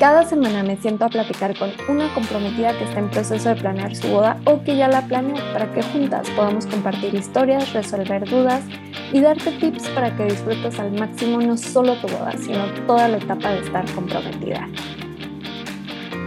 Cada 0.00 0.24
semana 0.24 0.62
me 0.62 0.78
siento 0.78 1.04
a 1.04 1.10
platicar 1.10 1.54
con 1.58 1.70
una 1.86 2.08
comprometida 2.14 2.72
que 2.72 2.84
está 2.84 3.00
en 3.00 3.10
proceso 3.10 3.50
de 3.50 3.56
planear 3.56 3.94
su 3.94 4.08
boda 4.08 4.40
o 4.46 4.64
que 4.64 4.74
ya 4.74 4.88
la 4.88 5.02
planeó 5.02 5.36
para 5.52 5.70
que 5.74 5.82
juntas 5.82 6.26
podamos 6.30 6.64
compartir 6.64 7.14
historias, 7.14 7.70
resolver 7.74 8.26
dudas 8.26 8.64
y 9.12 9.20
darte 9.20 9.52
tips 9.52 9.90
para 9.90 10.16
que 10.16 10.24
disfrutes 10.24 10.80
al 10.80 10.92
máximo 10.92 11.42
no 11.42 11.54
solo 11.58 11.96
tu 11.96 12.08
boda, 12.08 12.32
sino 12.38 12.64
toda 12.86 13.08
la 13.08 13.18
etapa 13.18 13.50
de 13.50 13.58
estar 13.58 13.84
comprometida. 13.92 14.66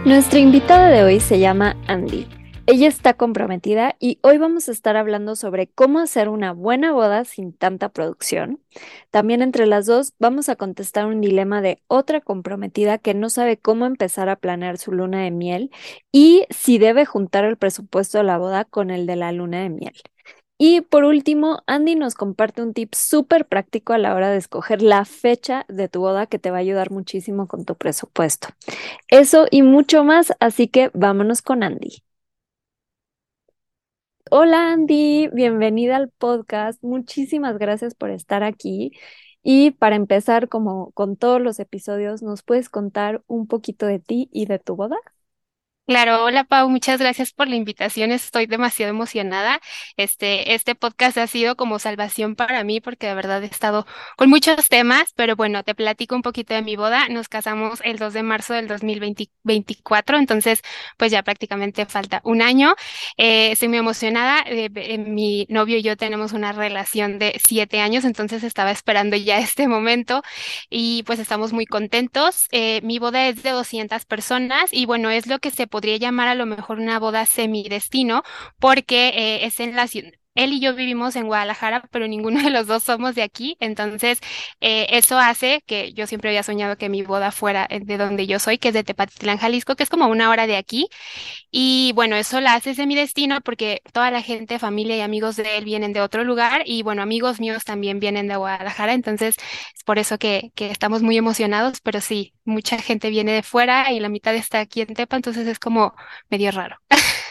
Nuestra 0.04 0.38
invitada 0.38 0.90
de 0.90 1.02
hoy 1.02 1.18
se 1.18 1.40
llama 1.40 1.74
Andy. 1.88 2.28
Ella 2.66 2.88
está 2.88 3.12
comprometida 3.12 3.94
y 4.00 4.18
hoy 4.22 4.38
vamos 4.38 4.68
a 4.68 4.72
estar 4.72 4.96
hablando 4.96 5.36
sobre 5.36 5.66
cómo 5.68 5.98
hacer 5.98 6.30
una 6.30 6.52
buena 6.52 6.92
boda 6.92 7.26
sin 7.26 7.52
tanta 7.52 7.90
producción. 7.90 8.58
También 9.10 9.42
entre 9.42 9.66
las 9.66 9.84
dos 9.84 10.14
vamos 10.18 10.48
a 10.48 10.56
contestar 10.56 11.04
un 11.04 11.20
dilema 11.20 11.60
de 11.60 11.82
otra 11.88 12.22
comprometida 12.22 12.96
que 12.96 13.12
no 13.12 13.28
sabe 13.28 13.58
cómo 13.58 13.84
empezar 13.84 14.30
a 14.30 14.36
planear 14.36 14.78
su 14.78 14.92
luna 14.92 15.22
de 15.22 15.30
miel 15.30 15.70
y 16.10 16.46
si 16.48 16.78
debe 16.78 17.04
juntar 17.04 17.44
el 17.44 17.58
presupuesto 17.58 18.16
de 18.16 18.24
la 18.24 18.38
boda 18.38 18.64
con 18.64 18.90
el 18.90 19.06
de 19.06 19.16
la 19.16 19.30
luna 19.32 19.60
de 19.62 19.68
miel. 19.68 19.94
Y 20.56 20.80
por 20.80 21.04
último, 21.04 21.62
Andy 21.66 21.96
nos 21.96 22.14
comparte 22.14 22.62
un 22.62 22.72
tip 22.72 22.94
súper 22.94 23.46
práctico 23.46 23.92
a 23.92 23.98
la 23.98 24.14
hora 24.14 24.30
de 24.30 24.38
escoger 24.38 24.80
la 24.80 25.04
fecha 25.04 25.66
de 25.68 25.90
tu 25.90 26.00
boda 26.00 26.26
que 26.26 26.38
te 26.38 26.50
va 26.50 26.56
a 26.58 26.60
ayudar 26.60 26.90
muchísimo 26.90 27.46
con 27.46 27.66
tu 27.66 27.74
presupuesto. 27.74 28.48
Eso 29.08 29.46
y 29.50 29.60
mucho 29.60 30.02
más, 30.02 30.32
así 30.40 30.68
que 30.68 30.90
vámonos 30.94 31.42
con 31.42 31.62
Andy. 31.62 32.03
Hola 34.36 34.72
Andy, 34.72 35.28
bienvenida 35.32 35.94
al 35.96 36.10
podcast. 36.10 36.82
Muchísimas 36.82 37.56
gracias 37.56 37.94
por 37.94 38.10
estar 38.10 38.42
aquí. 38.42 38.90
Y 39.44 39.70
para 39.72 39.94
empezar, 39.96 40.48
como 40.48 40.90
con 40.92 41.16
todos 41.16 41.40
los 41.40 41.60
episodios, 41.60 42.20
¿nos 42.22 42.42
puedes 42.42 42.68
contar 42.68 43.22
un 43.28 43.46
poquito 43.46 43.86
de 43.86 44.00
ti 44.00 44.28
y 44.32 44.46
de 44.46 44.58
tu 44.58 44.74
boda? 44.74 44.96
Claro, 45.86 46.24
hola 46.24 46.44
Pau, 46.44 46.70
muchas 46.70 46.98
gracias 46.98 47.34
por 47.34 47.46
la 47.46 47.56
invitación. 47.56 48.10
Estoy 48.10 48.46
demasiado 48.46 48.88
emocionada. 48.88 49.60
Este, 49.98 50.54
este 50.54 50.74
podcast 50.74 51.18
ha 51.18 51.26
sido 51.26 51.56
como 51.56 51.78
salvación 51.78 52.36
para 52.36 52.64
mí 52.64 52.80
porque 52.80 53.06
de 53.06 53.14
verdad 53.14 53.42
he 53.42 53.46
estado 53.46 53.86
con 54.16 54.30
muchos 54.30 54.68
temas, 54.70 55.12
pero 55.14 55.36
bueno, 55.36 55.62
te 55.62 55.74
platico 55.74 56.14
un 56.16 56.22
poquito 56.22 56.54
de 56.54 56.62
mi 56.62 56.76
boda. 56.76 57.10
Nos 57.10 57.28
casamos 57.28 57.80
el 57.84 57.98
2 57.98 58.14
de 58.14 58.22
marzo 58.22 58.54
del 58.54 58.66
2024, 58.66 60.16
entonces 60.16 60.62
pues 60.96 61.12
ya 61.12 61.22
prácticamente 61.22 61.84
falta 61.84 62.22
un 62.24 62.40
año. 62.40 62.74
Eh, 63.18 63.52
estoy 63.52 63.68
muy 63.68 63.78
emocionada. 63.78 64.42
Eh, 64.46 64.70
eh, 64.74 64.96
mi 64.98 65.46
novio 65.50 65.76
y 65.76 65.82
yo 65.82 65.98
tenemos 65.98 66.32
una 66.32 66.52
relación 66.52 67.18
de 67.18 67.38
siete 67.44 67.80
años, 67.80 68.04
entonces 68.06 68.42
estaba 68.42 68.70
esperando 68.70 69.16
ya 69.16 69.38
este 69.40 69.68
momento 69.68 70.22
y 70.70 71.02
pues 71.04 71.18
estamos 71.18 71.52
muy 71.52 71.66
contentos. 71.66 72.46
mi 72.82 72.98
boda 72.98 73.28
es 73.28 73.42
de 73.42 73.50
200 73.50 74.04
personas 74.06 74.72
y 74.72 74.86
bueno, 74.86 75.10
es 75.10 75.26
lo 75.26 75.38
que 75.38 75.50
se 75.50 75.66
podría 75.74 75.96
llamar 75.96 76.28
a 76.28 76.36
lo 76.36 76.46
mejor 76.46 76.78
una 76.78 77.00
boda 77.00 77.26
semidestino, 77.26 78.22
porque 78.60 79.08
eh, 79.08 79.44
es 79.44 79.58
en 79.58 79.74
la 79.74 79.88
ciudad. 79.88 80.12
Él 80.34 80.52
y 80.52 80.60
yo 80.60 80.74
vivimos 80.74 81.16
en 81.16 81.26
Guadalajara, 81.26 81.82
pero 81.90 82.08
ninguno 82.08 82.42
de 82.42 82.50
los 82.50 82.66
dos 82.66 82.82
somos 82.84 83.14
de 83.14 83.22
aquí, 83.22 83.56
entonces 83.60 84.18
eh, 84.60 84.86
eso 84.90 85.18
hace 85.18 85.62
que 85.66 85.92
yo 85.92 86.06
siempre 86.06 86.30
había 86.30 86.42
soñado 86.42 86.76
que 86.76 86.88
mi 86.88 87.02
boda 87.02 87.30
fuera 87.32 87.66
eh, 87.70 87.80
de 87.80 87.96
donde 87.98 88.26
yo 88.26 88.38
soy, 88.38 88.58
que 88.58 88.68
es 88.68 88.74
de 88.74 88.84
Tepatitlán, 88.84 89.38
Jalisco, 89.38 89.76
que 89.76 89.82
es 89.84 89.90
como 89.90 90.06
una 90.08 90.30
hora 90.30 90.46
de 90.46 90.56
aquí. 90.56 90.88
Y 91.50 91.92
bueno, 91.94 92.16
eso 92.16 92.40
la 92.40 92.54
hace 92.54 92.74
semidestino 92.74 93.40
porque 93.40 93.82
toda 93.92 94.10
la 94.10 94.22
gente, 94.22 94.58
familia 94.58 94.96
y 94.96 95.00
amigos 95.00 95.36
de 95.36 95.56
él 95.58 95.64
vienen 95.64 95.92
de 95.92 96.00
otro 96.00 96.24
lugar 96.24 96.62
y 96.66 96.82
bueno, 96.82 97.02
amigos 97.02 97.40
míos 97.40 97.64
también 97.64 98.00
vienen 98.00 98.28
de 98.28 98.36
Guadalajara, 98.36 98.92
entonces 98.94 99.36
es 99.74 99.84
por 99.84 99.98
eso 99.98 100.18
que, 100.18 100.50
que 100.54 100.70
estamos 100.70 101.02
muy 101.02 101.16
emocionados, 101.16 101.80
pero 101.80 102.00
sí, 102.00 102.34
mucha 102.44 102.78
gente 102.78 103.10
viene 103.10 103.32
de 103.32 103.42
fuera 103.42 103.92
y 103.92 104.00
la 104.00 104.08
mitad 104.08 104.34
está 104.34 104.60
aquí 104.60 104.80
en 104.82 104.94
Tepa, 104.94 105.16
entonces 105.16 105.46
es 105.46 105.58
como 105.58 105.94
medio 106.30 106.50
raro. 106.50 106.76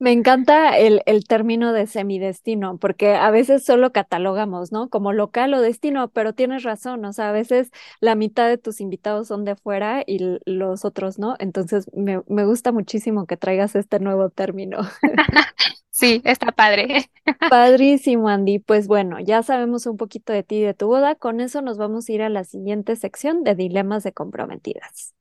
Me 0.00 0.12
encanta 0.12 0.78
el, 0.78 1.02
el, 1.06 1.24
término 1.26 1.72
de 1.72 1.88
semidestino, 1.88 2.78
porque 2.78 3.14
a 3.14 3.30
veces 3.32 3.64
solo 3.64 3.92
catalogamos, 3.92 4.70
¿no? 4.70 4.88
Como 4.88 5.12
local 5.12 5.52
o 5.54 5.60
destino, 5.60 6.08
pero 6.10 6.34
tienes 6.34 6.62
razón, 6.62 7.04
o 7.04 7.12
sea, 7.12 7.30
a 7.30 7.32
veces 7.32 7.72
la 8.00 8.14
mitad 8.14 8.48
de 8.48 8.58
tus 8.58 8.80
invitados 8.80 9.26
son 9.26 9.44
de 9.44 9.56
fuera 9.56 10.04
y 10.06 10.38
los 10.44 10.84
otros 10.84 11.18
no. 11.18 11.34
Entonces, 11.40 11.90
me, 11.94 12.22
me 12.28 12.44
gusta 12.44 12.70
muchísimo 12.70 13.26
que 13.26 13.36
traigas 13.36 13.74
este 13.74 13.98
nuevo 13.98 14.30
término. 14.30 14.78
Sí, 15.98 16.22
está 16.24 16.52
padre. 16.52 17.10
Padrísimo, 17.50 18.28
Andy. 18.28 18.60
Pues 18.60 18.86
bueno, 18.86 19.18
ya 19.18 19.42
sabemos 19.42 19.84
un 19.86 19.96
poquito 19.96 20.32
de 20.32 20.44
ti 20.44 20.58
y 20.58 20.62
de 20.62 20.72
tu 20.72 20.86
boda. 20.86 21.16
Con 21.16 21.40
eso 21.40 21.60
nos 21.60 21.76
vamos 21.76 22.08
a 22.08 22.12
ir 22.12 22.22
a 22.22 22.28
la 22.28 22.44
siguiente 22.44 22.94
sección 22.94 23.42
de 23.42 23.56
dilemas 23.56 24.04
de 24.04 24.12
comprometidas. 24.12 25.17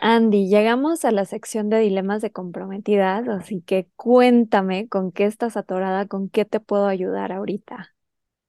Andy, 0.00 0.48
llegamos 0.48 1.04
a 1.06 1.10
la 1.10 1.24
sección 1.24 1.70
de 1.70 1.78
dilemas 1.80 2.20
de 2.22 2.30
comprometidas, 2.32 3.26
así 3.28 3.62
que 3.62 3.88
cuéntame 3.96 4.88
con 4.88 5.10
qué 5.12 5.24
estás 5.24 5.56
atorada, 5.56 6.06
con 6.06 6.28
qué 6.28 6.44
te 6.44 6.60
puedo 6.60 6.86
ayudar 6.86 7.32
ahorita. 7.32 7.94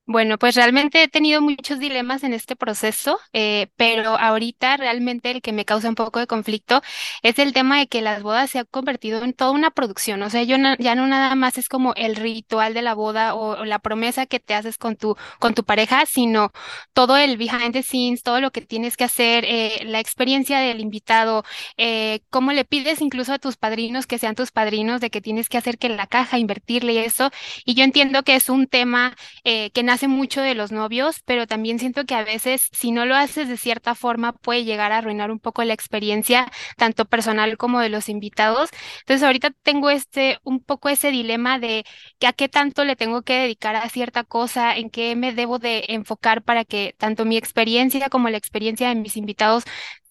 Bueno, 0.08 0.38
pues 0.38 0.56
realmente 0.56 1.04
he 1.04 1.08
tenido 1.08 1.42
muchos 1.42 1.80
dilemas 1.80 2.24
en 2.24 2.34
este 2.34 2.56
proceso, 2.58 3.20
eh, 3.34 3.68
pero 3.78 4.18
ahorita 4.18 4.76
realmente 4.76 5.32
el 5.32 5.42
que 5.42 5.54
me 5.54 5.64
causa 5.64 5.88
un 5.88 5.96
poco 5.96 6.20
de 6.20 6.28
conflicto 6.28 6.82
es 7.22 7.40
el 7.40 7.54
tema 7.54 7.80
de 7.80 7.88
que 7.88 8.02
las 8.02 8.22
bodas 8.22 8.50
se 8.50 8.60
han 8.60 8.66
convertido 8.70 9.24
en 9.24 9.34
toda 9.34 9.52
una 9.52 9.72
producción. 9.72 10.22
O 10.24 10.30
sea, 10.30 10.44
yo 10.44 10.58
ya 10.80 10.96
no 10.96 11.08
nada 11.08 11.36
más 11.36 11.58
es 11.58 11.70
como 11.70 11.94
el 11.96 12.16
ritual 12.18 12.74
de 12.74 12.82
la 12.82 12.94
boda 12.96 13.36
o, 13.36 13.64
la 13.64 13.80
promesa 13.80 14.26
que 14.26 14.40
te 14.40 14.54
haces 14.54 14.78
con 14.78 14.98
tu, 14.98 15.16
con 15.40 15.54
tu 15.54 15.64
pareja, 15.64 16.06
sino 16.06 16.52
todo 16.94 17.16
el 17.16 17.38
behind 17.38 17.72
the 17.72 17.84
scenes, 17.84 18.24
todo 18.24 18.42
lo 18.42 18.52
que 18.52 18.62
tienes 18.62 18.98
que 18.98 19.06
hacer, 19.06 19.46
eh, 19.48 19.84
la 19.86 20.00
experiencia 20.00 20.60
del 20.60 20.82
invitado, 20.82 21.46
eh, 21.78 22.22
cómo 22.30 22.52
le 22.52 22.66
pides 22.66 23.02
incluso 23.02 23.34
a 23.34 23.40
tus 23.40 23.56
padrinos 23.56 24.08
que 24.08 24.18
sean 24.18 24.36
tus 24.36 24.52
padrinos, 24.52 25.00
de 25.00 25.10
que 25.10 25.22
tienes 25.22 25.48
que 25.48 25.58
hacer 25.58 25.78
que 25.78 25.90
la 25.90 26.08
caja, 26.08 26.40
invertirle 26.40 26.94
y 26.94 26.98
eso. 26.98 27.30
Y 27.66 27.76
yo 27.76 27.84
entiendo 27.84 28.24
que 28.24 28.36
es 28.36 28.50
un 28.50 28.68
tema 28.68 29.16
que 29.44 29.84
nace 29.84 30.01
mucho 30.08 30.42
de 30.42 30.56
los 30.56 30.72
novios, 30.72 31.22
pero 31.26 31.48
también 31.48 31.80
siento 31.80 32.06
que 32.06 32.16
a 32.16 32.24
veces 32.24 32.68
si 32.72 32.92
no 32.92 33.06
lo 33.06 33.16
haces 33.16 33.48
de 33.48 33.58
cierta 33.58 33.96
forma 33.96 34.34
puede 34.34 34.64
llegar 34.64 34.92
a 34.92 34.98
arruinar 34.98 35.32
un 35.32 35.40
poco 35.40 35.64
la 35.64 35.74
experiencia, 35.74 36.52
tanto 36.78 37.06
personal 37.06 37.58
como 37.58 37.80
de 37.80 37.90
los 37.90 38.10
invitados. 38.10 38.70
Entonces 39.02 39.24
ahorita 39.24 39.52
tengo 39.64 39.90
este, 39.90 40.40
un 40.44 40.64
poco 40.64 40.90
ese 40.90 41.12
dilema 41.12 41.60
de 41.60 41.86
que 42.20 42.28
a 42.28 42.34
qué 42.34 42.50
tanto 42.50 42.84
le 42.86 42.96
tengo 42.96 43.22
que 43.24 43.40
dedicar 43.40 43.76
a 43.76 43.90
cierta 43.90 44.24
cosa, 44.24 44.76
en 44.76 44.90
qué 44.90 45.16
me 45.16 45.34
debo 45.34 45.60
de 45.60 45.86
enfocar 45.90 46.44
para 46.44 46.66
que 46.66 46.96
tanto 46.98 47.26
mi 47.26 47.38
experiencia 47.38 48.10
como 48.10 48.30
la 48.30 48.38
experiencia 48.38 48.90
de 48.90 48.96
mis 48.96 49.18
invitados 49.18 49.64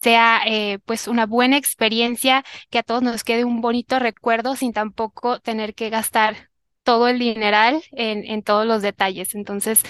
sea 0.03 0.43
eh, 0.47 0.79
pues 0.87 1.09
una 1.09 1.27
buena 1.27 1.57
experiencia, 1.57 2.45
que 2.71 2.79
a 2.79 2.83
todos 2.83 3.03
nos 3.03 3.25
quede 3.25 3.45
un 3.45 3.61
bonito 3.61 3.99
recuerdo 3.99 4.57
sin 4.57 4.73
tampoco 4.73 5.41
tener 5.41 5.75
que 5.75 5.91
gastar 5.91 6.50
todo 6.85 7.09
el 7.09 7.19
dineral 7.19 7.83
en, 7.93 8.25
en 8.25 8.43
todos 8.43 8.67
los 8.67 8.83
detalles. 8.83 9.35
Entonces, 9.35 9.83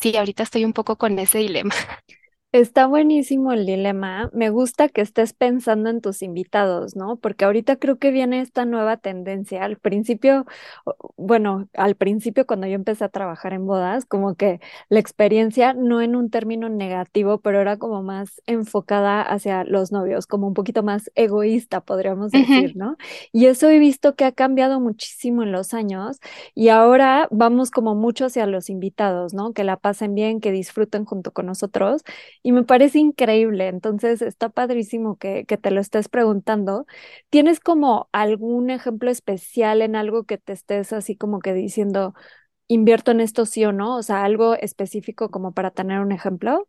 sí, 0.00 0.16
ahorita 0.16 0.42
estoy 0.42 0.64
un 0.64 0.72
poco 0.72 0.96
con 0.96 1.18
ese 1.18 1.38
dilema. 1.38 1.74
Está 2.56 2.86
buenísimo 2.86 3.52
el 3.52 3.66
dilema. 3.66 4.30
Me 4.32 4.48
gusta 4.48 4.88
que 4.88 5.02
estés 5.02 5.34
pensando 5.34 5.90
en 5.90 6.00
tus 6.00 6.22
invitados, 6.22 6.96
¿no? 6.96 7.16
Porque 7.16 7.44
ahorita 7.44 7.76
creo 7.76 7.98
que 7.98 8.10
viene 8.10 8.40
esta 8.40 8.64
nueva 8.64 8.96
tendencia. 8.96 9.62
Al 9.62 9.76
principio, 9.76 10.46
bueno, 11.18 11.68
al 11.74 11.96
principio 11.96 12.46
cuando 12.46 12.66
yo 12.66 12.72
empecé 12.72 13.04
a 13.04 13.10
trabajar 13.10 13.52
en 13.52 13.66
bodas, 13.66 14.06
como 14.06 14.36
que 14.36 14.60
la 14.88 15.00
experiencia, 15.00 15.74
no 15.74 16.00
en 16.00 16.16
un 16.16 16.30
término 16.30 16.70
negativo, 16.70 17.40
pero 17.42 17.60
era 17.60 17.76
como 17.76 18.02
más 18.02 18.40
enfocada 18.46 19.20
hacia 19.20 19.64
los 19.64 19.92
novios, 19.92 20.26
como 20.26 20.46
un 20.46 20.54
poquito 20.54 20.82
más 20.82 21.10
egoísta, 21.14 21.82
podríamos 21.82 22.30
decir, 22.32 22.74
¿no? 22.74 22.96
Y 23.32 23.46
eso 23.46 23.68
he 23.68 23.78
visto 23.78 24.14
que 24.14 24.24
ha 24.24 24.32
cambiado 24.32 24.80
muchísimo 24.80 25.42
en 25.42 25.52
los 25.52 25.74
años 25.74 26.20
y 26.54 26.70
ahora 26.70 27.28
vamos 27.30 27.70
como 27.70 27.94
mucho 27.94 28.24
hacia 28.24 28.46
los 28.46 28.70
invitados, 28.70 29.34
¿no? 29.34 29.52
Que 29.52 29.62
la 29.62 29.76
pasen 29.76 30.14
bien, 30.14 30.40
que 30.40 30.52
disfruten 30.52 31.04
junto 31.04 31.32
con 31.32 31.44
nosotros 31.44 32.02
y 32.46 32.52
me 32.52 32.62
parece 32.64 32.98
increíble. 33.00 33.68
Entonces, 33.68 34.22
está 34.22 34.48
padrísimo 34.50 35.16
que, 35.18 35.44
que 35.46 35.56
te 35.58 35.70
lo 35.72 35.80
estés 35.80 36.08
preguntando. 36.08 36.86
¿Tienes 37.30 37.58
como 37.60 38.08
algún 38.12 38.70
ejemplo 38.70 39.10
especial 39.10 39.82
en 39.82 39.96
algo 39.96 40.24
que 40.24 40.38
te 40.38 40.52
estés 40.52 40.92
así 40.92 41.16
como 41.16 41.40
que 41.40 41.54
diciendo, 41.54 42.14
invierto 42.68 43.12
en 43.12 43.20
esto 43.20 43.46
sí 43.46 43.64
o 43.64 43.72
no? 43.72 43.96
O 43.96 44.02
sea, 44.04 44.24
algo 44.24 44.54
específico 44.56 45.30
como 45.30 45.52
para 45.54 45.70
tener 45.72 46.00
un 46.00 46.12
ejemplo. 46.12 46.68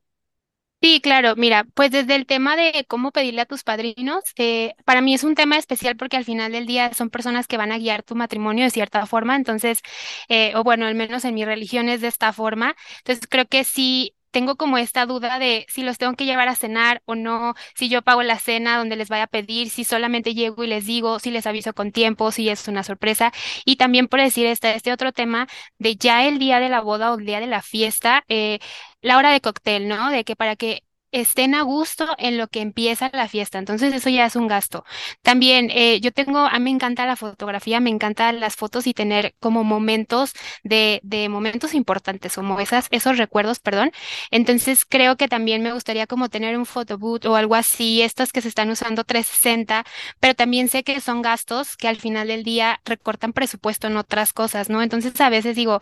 Sí, 0.80 1.02
claro, 1.02 1.36
mira, 1.36 1.64
pues 1.74 1.90
desde 1.90 2.16
el 2.16 2.28
tema 2.28 2.56
de 2.56 2.86
cómo 2.88 3.12
pedirle 3.12 3.42
a 3.42 3.46
tus 3.48 3.64
padrinos, 3.64 4.24
eh, 4.38 4.76
para 4.86 5.02
mí 5.02 5.16
es 5.16 5.24
un 5.24 5.34
tema 5.34 5.58
especial 5.58 5.98
porque 5.98 6.18
al 6.18 6.24
final 6.26 6.52
del 6.52 6.68
día 6.68 6.94
son 6.94 7.10
personas 7.10 7.48
que 7.48 7.58
van 7.58 7.72
a 7.72 7.80
guiar 7.80 8.04
tu 8.04 8.16
matrimonio 8.16 8.64
de 8.64 8.70
cierta 8.70 9.04
forma, 9.08 9.36
entonces, 9.36 9.82
eh, 10.30 10.54
o 10.56 10.64
bueno, 10.64 10.86
al 10.86 10.94
menos 10.94 11.26
en 11.26 11.34
mi 11.34 11.46
religión 11.46 11.90
es 11.90 12.02
de 12.02 12.08
esta 12.10 12.32
forma, 12.32 12.76
entonces 13.00 13.26
creo 13.28 13.48
que 13.48 13.64
sí 13.64 14.16
tengo 14.38 14.56
como 14.56 14.78
esta 14.78 15.08
duda 15.08 15.40
de 15.40 15.66
si 15.68 15.82
los 15.82 15.98
tengo 15.98 16.14
que 16.14 16.26
llevar 16.26 16.48
a 16.48 16.54
cenar 16.54 17.02
o 17.06 17.16
no, 17.16 17.56
si 17.74 17.90
yo 17.90 18.04
pago 18.04 18.22
la 18.22 18.38
cena 18.38 18.78
donde 18.78 18.96
les 18.96 19.10
vaya 19.10 19.24
a 19.24 19.28
pedir, 19.28 19.72
si 19.72 19.84
solamente 19.84 20.36
llego 20.36 20.64
y 20.64 20.68
les 20.68 20.86
digo, 20.86 21.18
si 21.18 21.32
les 21.32 21.48
aviso 21.48 21.74
con 21.74 21.92
tiempo, 21.92 22.32
si 22.32 22.48
es 22.48 22.68
una 22.68 22.84
sorpresa. 22.84 23.32
Y 23.66 23.78
también 23.78 24.08
por 24.08 24.22
decir 24.22 24.46
este, 24.46 24.92
otro 24.92 25.12
tema 25.12 25.48
de 25.80 25.96
ya 25.96 26.28
el 26.28 26.38
día 26.38 26.60
de 26.60 26.70
la 26.70 26.82
boda 26.82 27.12
o 27.14 27.18
el 27.18 27.26
día 27.26 27.40
de 27.40 27.48
la 27.48 27.64
fiesta, 27.64 28.24
eh, 28.28 28.60
la 29.02 29.18
hora 29.18 29.32
de 29.32 29.42
cóctel, 29.42 29.88
¿no? 29.88 30.12
De 30.12 30.24
que 30.24 30.36
para 30.36 30.56
que 30.56 30.84
estén 31.22 31.56
a 31.56 31.62
gusto 31.64 32.08
en 32.18 32.38
lo 32.38 32.48
que 32.48 32.62
empieza 32.62 33.10
la 33.14 33.28
fiesta. 33.28 33.58
Entonces 33.60 33.94
eso 33.94 34.10
ya 34.10 34.26
es 34.26 34.36
un 34.36 34.48
gasto. 34.48 34.84
También 35.22 35.70
eh, 35.72 36.00
yo 36.02 36.12
tengo, 36.12 36.40
a 36.40 36.54
mí 36.60 36.66
me 36.66 36.70
encanta 36.72 37.06
la 37.06 37.16
fotografía, 37.16 37.80
me 37.80 37.90
encantan 37.90 38.40
las 38.40 38.56
fotos 38.56 38.88
y 38.88 38.94
tener 38.94 39.36
como 39.40 39.64
momentos 39.64 40.34
de, 40.64 41.00
de 41.04 41.30
momentos 41.30 41.74
importantes, 41.74 42.36
como 42.36 42.60
esas, 42.60 42.88
esos 42.92 43.18
recuerdos, 43.18 43.60
perdón. 43.60 43.92
Entonces 44.32 44.86
creo 44.86 45.18
que 45.18 45.28
también 45.28 45.62
me 45.64 45.74
gustaría 45.74 46.08
como 46.08 46.30
tener 46.30 46.58
un 46.58 46.66
photoboot 46.66 47.26
o 47.26 47.36
algo 47.36 47.56
así, 47.56 48.02
estos 48.02 48.32
que 48.32 48.42
se 48.42 48.48
están 48.50 48.70
usando 48.70 49.04
360, 49.04 49.86
pero 50.20 50.36
también 50.36 50.70
sé 50.70 50.84
que 50.84 51.00
son 51.02 51.22
gastos 51.22 51.78
que 51.78 51.88
al 51.88 51.98
final 51.98 52.28
del 52.28 52.44
día 52.44 52.82
recortan 52.86 53.34
presupuesto 53.34 53.88
en 53.88 53.98
otras 53.98 54.34
cosas, 54.34 54.70
¿no? 54.70 54.82
Entonces 54.82 55.20
a 55.22 55.30
veces 55.30 55.56
digo, 55.56 55.82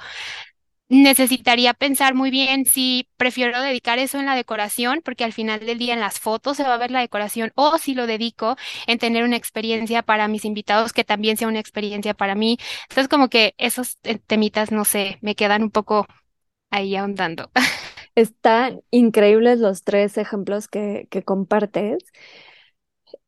necesitaría 0.89 1.73
pensar 1.73 2.13
muy 2.13 2.29
bien 2.31 2.65
si 2.65 3.09
prefiero 3.17 3.59
dedicar 3.61 3.97
eso 3.99 4.19
en 4.19 4.25
la 4.27 4.35
decoración, 4.35 5.01
porque 5.03 5.23
al 5.23 5.33
final 5.33 5.59
del 5.65 5.79
día 5.79 5.93
en 5.93 5.99
las 5.99 6.19
fotos 6.19 6.57
se 6.57 6.63
va 6.63 6.75
a 6.75 6.77
ver 6.77 6.91
la 6.91 6.99
decoración, 7.01 7.51
o 7.55 7.77
si 7.79 7.95
lo 7.95 8.07
dedico 8.07 8.55
en 8.87 8.99
tener 8.99 9.23
una 9.23 9.35
experiencia 9.37 10.03
para 10.03 10.27
mis 10.27 10.45
invitados 10.45 10.93
que 10.93 11.03
también 11.03 11.37
sea 11.37 11.47
una 11.47 11.59
experiencia 11.59 12.13
para 12.13 12.35
mí. 12.35 12.57
Entonces, 12.89 13.07
como 13.09 13.29
que 13.29 13.55
esos 13.57 13.97
temitas, 14.27 14.71
no 14.71 14.85
sé, 14.85 15.17
me 15.21 15.35
quedan 15.35 15.63
un 15.63 15.71
poco 15.71 16.07
ahí 16.71 16.95
ahondando. 16.95 17.51
Están 18.15 18.81
increíbles 18.91 19.59
los 19.59 19.83
tres 19.83 20.17
ejemplos 20.17 20.67
que, 20.67 21.07
que 21.11 21.23
compartes. 21.23 21.99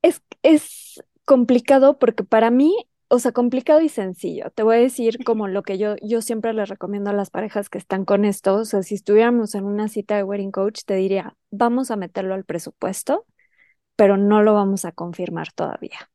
Es, 0.01 0.21
es 0.43 1.01
complicado 1.25 1.99
porque 1.99 2.23
para 2.23 2.51
mí 2.51 2.75
o 3.09 3.19
sea, 3.19 3.31
complicado 3.31 3.81
y 3.81 3.89
sencillo. 3.89 4.51
Te 4.51 4.63
voy 4.63 4.75
a 4.77 4.79
decir 4.79 5.23
como 5.23 5.47
lo 5.47 5.63
que 5.63 5.77
yo, 5.77 5.95
yo 6.01 6.21
siempre 6.21 6.53
les 6.53 6.69
recomiendo 6.69 7.09
a 7.09 7.13
las 7.13 7.29
parejas 7.29 7.69
que 7.69 7.77
están 7.77 8.05
con 8.05 8.25
esto. 8.25 8.55
O 8.55 8.65
sea, 8.65 8.83
si 8.83 8.95
estuviéramos 8.95 9.55
en 9.55 9.65
una 9.65 9.87
cita 9.87 10.17
de 10.17 10.23
wedding 10.23 10.51
coach, 10.51 10.81
te 10.85 10.95
diría, 10.95 11.35
vamos 11.51 11.91
a 11.91 11.95
meterlo 11.95 12.33
al 12.33 12.43
presupuesto, 12.43 13.25
pero 13.95 14.17
no 14.17 14.43
lo 14.43 14.53
vamos 14.53 14.85
a 14.85 14.91
confirmar 14.91 15.51
todavía. 15.53 16.09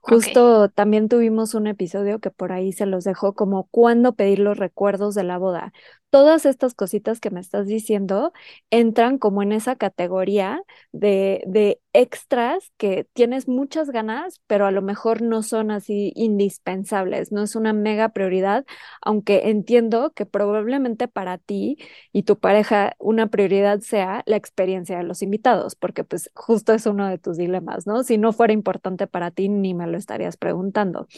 Justo 0.00 0.68
también 0.68 1.08
tuvimos 1.08 1.54
un 1.54 1.66
episodio 1.66 2.20
que 2.20 2.30
por 2.30 2.52
ahí 2.52 2.72
se 2.72 2.86
los 2.86 3.04
dejó 3.04 3.34
como 3.34 3.64
cuándo 3.70 4.14
pedir 4.14 4.38
los 4.38 4.56
recuerdos 4.56 5.14
de 5.14 5.24
la 5.24 5.38
boda. 5.38 5.72
Todas 6.10 6.46
estas 6.46 6.72
cositas 6.74 7.20
que 7.20 7.30
me 7.30 7.40
estás 7.40 7.66
diciendo 7.66 8.32
entran 8.70 9.18
como 9.18 9.42
en 9.42 9.52
esa 9.52 9.76
categoría 9.76 10.62
de, 10.92 11.42
de 11.46 11.80
extras 11.92 12.72
que 12.78 13.04
tienes 13.12 13.48
muchas 13.48 13.90
ganas, 13.90 14.40
pero 14.46 14.66
a 14.66 14.70
lo 14.70 14.80
mejor 14.82 15.20
no 15.20 15.42
son 15.42 15.70
así 15.70 16.12
indispensables, 16.14 17.32
no 17.32 17.42
es 17.42 17.54
una 17.56 17.74
mega 17.74 18.10
prioridad, 18.10 18.64
aunque 19.02 19.50
entiendo 19.50 20.12
que 20.12 20.24
probablemente 20.26 21.08
para 21.08 21.36
ti 21.38 21.76
y 22.12 22.22
tu 22.22 22.38
pareja 22.38 22.94
una 22.98 23.26
prioridad 23.28 23.80
sea 23.80 24.22
la 24.26 24.36
experiencia 24.36 24.96
de 24.98 25.04
los 25.04 25.22
invitados, 25.22 25.74
porque 25.76 26.04
pues 26.04 26.30
justo 26.34 26.72
es 26.72 26.86
uno 26.86 27.08
de 27.08 27.18
tus 27.18 27.36
dilemas, 27.36 27.86
¿no? 27.86 28.04
Si 28.04 28.16
no 28.16 28.32
fuera 28.32 28.52
importante 28.54 29.06
para 29.06 29.30
ti, 29.32 29.48
ni 29.48 29.74
me 29.74 29.86
lo 29.86 29.98
estarías 29.98 30.36
preguntando. 30.38 31.08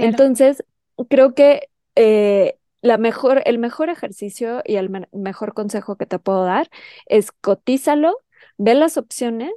Entonces, 0.00 0.64
creo 1.08 1.34
que 1.34 1.68
eh, 1.96 2.58
la 2.82 2.98
mejor, 2.98 3.42
el 3.46 3.58
mejor 3.58 3.88
ejercicio 3.88 4.62
y 4.64 4.76
el 4.76 4.90
mejor 5.12 5.54
consejo 5.54 5.96
que 5.96 6.06
te 6.06 6.18
puedo 6.18 6.44
dar 6.44 6.68
es 7.06 7.32
cotízalo, 7.32 8.18
ve 8.58 8.74
las 8.74 8.98
opciones 8.98 9.52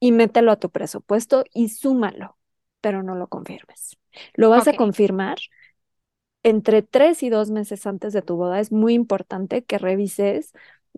y 0.00 0.12
mételo 0.12 0.52
a 0.52 0.56
tu 0.58 0.70
presupuesto 0.70 1.44
y 1.54 1.70
súmalo, 1.70 2.36
pero 2.80 3.02
no 3.02 3.14
lo 3.14 3.28
confirmes. 3.28 3.96
Lo 4.34 4.50
vas 4.50 4.68
a 4.68 4.74
confirmar 4.74 5.38
entre 6.42 6.82
tres 6.82 7.22
y 7.22 7.30
dos 7.30 7.50
meses 7.50 7.86
antes 7.86 8.12
de 8.12 8.22
tu 8.22 8.36
boda. 8.36 8.60
Es 8.60 8.72
muy 8.72 8.94
importante 8.94 9.64
que 9.64 9.78
revises 9.78 10.52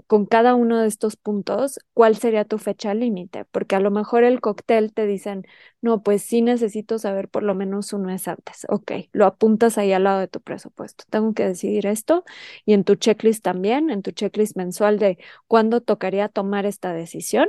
con 0.06 0.26
cada 0.26 0.54
uno 0.54 0.80
de 0.80 0.88
estos 0.88 1.16
puntos, 1.16 1.78
¿cuál 1.94 2.16
sería 2.16 2.44
tu 2.44 2.58
fecha 2.58 2.94
límite? 2.94 3.44
Porque 3.46 3.76
a 3.76 3.80
lo 3.80 3.90
mejor 3.90 4.24
el 4.24 4.40
cóctel 4.40 4.92
te 4.92 5.06
dicen, 5.06 5.46
no, 5.80 6.02
pues 6.02 6.22
sí 6.22 6.42
necesito 6.42 6.98
saber 6.98 7.28
por 7.28 7.42
lo 7.42 7.54
menos 7.54 7.92
un 7.92 8.02
mes 8.06 8.26
antes. 8.28 8.66
Ok, 8.68 8.92
lo 9.12 9.26
apuntas 9.26 9.78
ahí 9.78 9.92
al 9.92 10.04
lado 10.04 10.20
de 10.20 10.28
tu 10.28 10.40
presupuesto. 10.40 11.04
Tengo 11.10 11.32
que 11.34 11.46
decidir 11.46 11.86
esto 11.86 12.24
y 12.64 12.74
en 12.74 12.84
tu 12.84 12.96
checklist 12.96 13.42
también, 13.44 13.90
en 13.90 14.02
tu 14.02 14.10
checklist 14.12 14.56
mensual 14.56 14.98
de 14.98 15.18
cuándo 15.46 15.80
tocaría 15.80 16.28
tomar 16.28 16.66
esta 16.66 16.92
decisión. 16.92 17.48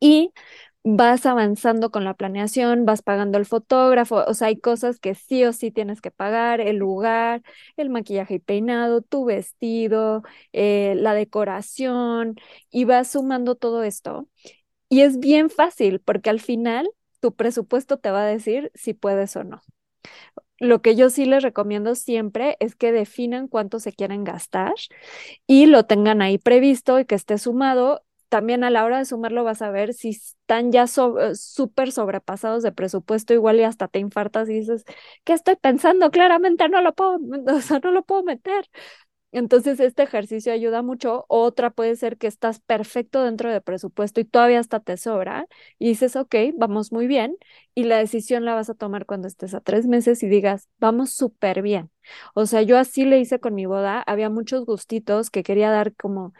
Y 0.00 0.32
vas 0.96 1.26
avanzando 1.26 1.90
con 1.90 2.04
la 2.04 2.14
planeación, 2.14 2.84
vas 2.86 3.02
pagando 3.02 3.38
el 3.38 3.46
fotógrafo, 3.46 4.24
o 4.26 4.34
sea, 4.34 4.48
hay 4.48 4.58
cosas 4.60 4.98
que 5.00 5.14
sí 5.14 5.44
o 5.44 5.52
sí 5.52 5.70
tienes 5.70 6.00
que 6.00 6.10
pagar, 6.10 6.60
el 6.60 6.76
lugar, 6.76 7.42
el 7.76 7.90
maquillaje 7.90 8.34
y 8.34 8.38
peinado, 8.38 9.02
tu 9.02 9.24
vestido, 9.24 10.22
eh, 10.52 10.94
la 10.96 11.14
decoración, 11.14 12.36
y 12.70 12.84
vas 12.84 13.10
sumando 13.12 13.54
todo 13.54 13.82
esto. 13.82 14.28
Y 14.88 15.02
es 15.02 15.18
bien 15.20 15.50
fácil 15.50 16.00
porque 16.00 16.30
al 16.30 16.40
final 16.40 16.88
tu 17.20 17.34
presupuesto 17.34 17.98
te 17.98 18.10
va 18.10 18.22
a 18.22 18.26
decir 18.26 18.70
si 18.74 18.94
puedes 18.94 19.36
o 19.36 19.44
no. 19.44 19.62
Lo 20.60 20.82
que 20.82 20.96
yo 20.96 21.08
sí 21.10 21.24
les 21.24 21.42
recomiendo 21.42 21.94
siempre 21.94 22.56
es 22.60 22.74
que 22.74 22.90
definan 22.92 23.46
cuánto 23.48 23.78
se 23.78 23.92
quieren 23.92 24.24
gastar 24.24 24.72
y 25.46 25.66
lo 25.66 25.84
tengan 25.86 26.22
ahí 26.22 26.38
previsto 26.38 26.98
y 27.00 27.04
que 27.06 27.14
esté 27.14 27.38
sumado 27.38 28.02
también 28.28 28.64
a 28.64 28.70
la 28.70 28.84
hora 28.84 28.98
de 28.98 29.04
sumarlo 29.04 29.44
vas 29.44 29.62
a 29.62 29.70
ver 29.70 29.94
si 29.94 30.10
están 30.10 30.72
ya 30.72 30.84
eh, 30.84 31.34
súper 31.34 31.92
sobrepasados 31.92 32.62
de 32.62 32.72
presupuesto, 32.72 33.34
igual 33.34 33.60
y 33.60 33.64
hasta 33.64 33.88
te 33.88 33.98
infartas 33.98 34.48
y 34.48 34.54
dices, 34.54 34.84
¿qué 35.24 35.32
estoy 35.34 35.56
pensando? 35.56 36.10
Claramente 36.10 36.68
no 36.68 36.82
lo 36.82 36.94
puedo, 36.94 37.18
no 37.82 37.90
lo 37.92 38.02
puedo 38.04 38.22
meter. 38.24 38.66
Entonces, 39.30 39.78
este 39.80 40.02
ejercicio 40.04 40.52
ayuda 40.54 40.80
mucho. 40.82 41.26
Otra 41.28 41.70
puede 41.70 41.96
ser 41.96 42.16
que 42.16 42.26
estás 42.26 42.60
perfecto 42.60 43.22
dentro 43.24 43.52
de 43.52 43.60
presupuesto 43.60 44.20
y 44.20 44.24
todavía 44.24 44.58
hasta 44.58 44.80
te 44.80 44.96
sobra 44.96 45.46
y 45.78 45.88
dices, 45.88 46.16
ok, 46.16 46.34
vamos 46.56 46.92
muy 46.92 47.06
bien. 47.06 47.36
Y 47.74 47.84
la 47.84 47.98
decisión 47.98 48.44
la 48.46 48.54
vas 48.54 48.70
a 48.70 48.74
tomar 48.74 49.04
cuando 49.06 49.28
estés 49.28 49.52
a 49.54 49.60
tres 49.60 49.86
meses 49.86 50.22
y 50.22 50.28
digas, 50.28 50.68
vamos 50.78 51.12
súper 51.12 51.60
bien. 51.62 51.90
O 52.34 52.46
sea, 52.46 52.62
yo 52.62 52.78
así 52.78 53.04
le 53.04 53.20
hice 53.20 53.38
con 53.38 53.54
mi 53.54 53.66
boda. 53.66 54.02
Había 54.06 54.30
muchos 54.30 54.64
gustitos 54.64 55.28
que 55.30 55.42
quería 55.42 55.70
dar 55.70 55.94
como 55.94 56.32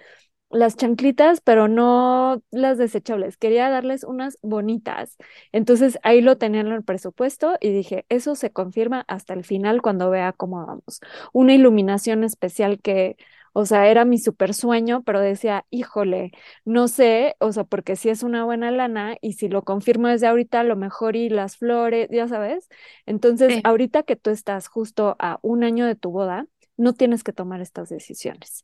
las 0.51 0.77
chanclitas, 0.77 1.41
pero 1.41 1.69
no 1.69 2.43
las 2.51 2.79
desechables. 2.79 3.37
Quería 3.37 3.69
darles 3.69 4.05
unas 4.05 4.39
bonitas. 4.43 5.17
Entonces 5.53 5.99
ahí 6.03 6.21
lo 6.21 6.39
tenían 6.39 6.69
en 6.69 6.73
el 6.73 6.85
presupuesto 6.85 7.57
y 7.61 7.71
dije, 7.71 8.07
eso 8.09 8.35
se 8.35 8.51
confirma 8.51 9.05
hasta 9.09 9.35
el 9.35 9.45
final 9.45 9.83
cuando 9.83 10.11
vea 10.11 10.33
cómo 10.33 10.67
vamos. 10.67 11.01
Una 11.33 11.55
iluminación 11.55 12.25
especial 12.25 12.81
que, 12.81 13.17
o 13.53 13.67
sea, 13.67 13.89
era 13.89 14.05
mi 14.05 14.19
super 14.19 14.55
sueño, 14.55 15.03
pero 15.03 15.21
decía, 15.21 15.67
híjole, 15.71 16.33
no 16.65 16.89
sé, 16.89 17.37
o 17.41 17.53
sea, 17.53 17.65
porque 17.65 17.97
si 17.97 18.09
es 18.09 18.23
una 18.23 18.45
buena 18.45 18.71
lana 18.71 19.17
y 19.21 19.35
si 19.35 19.49
lo 19.49 19.63
confirmo 19.65 20.09
desde 20.09 20.29
ahorita, 20.29 20.63
lo 20.65 20.77
mejor 20.77 21.17
y 21.17 21.29
las 21.29 21.57
flores, 21.59 22.09
ya 22.11 22.27
sabes. 22.29 22.69
Entonces, 23.07 23.61
ahorita 23.65 24.03
que 24.03 24.17
tú 24.17 24.31
estás 24.31 24.69
justo 24.69 25.17
a 25.19 25.39
un 25.43 25.65
año 25.65 25.87
de 25.87 25.95
tu 25.97 26.11
boda, 26.11 26.47
no 26.79 26.95
tienes 26.95 27.25
que 27.25 27.33
tomar 27.33 27.61
estas 27.61 27.89
decisiones. 27.91 28.63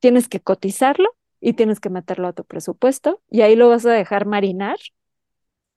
Tienes 0.00 0.28
que 0.28 0.40
cotizarlo 0.40 1.14
y 1.46 1.52
tienes 1.54 1.78
que 1.80 1.90
meterlo 1.90 2.26
a 2.28 2.32
tu 2.32 2.44
presupuesto 2.44 3.22
y 3.30 3.42
ahí 3.42 3.54
lo 3.56 3.68
vas 3.68 3.86
a 3.86 3.92
dejar 3.92 4.26
marinar. 4.26 4.78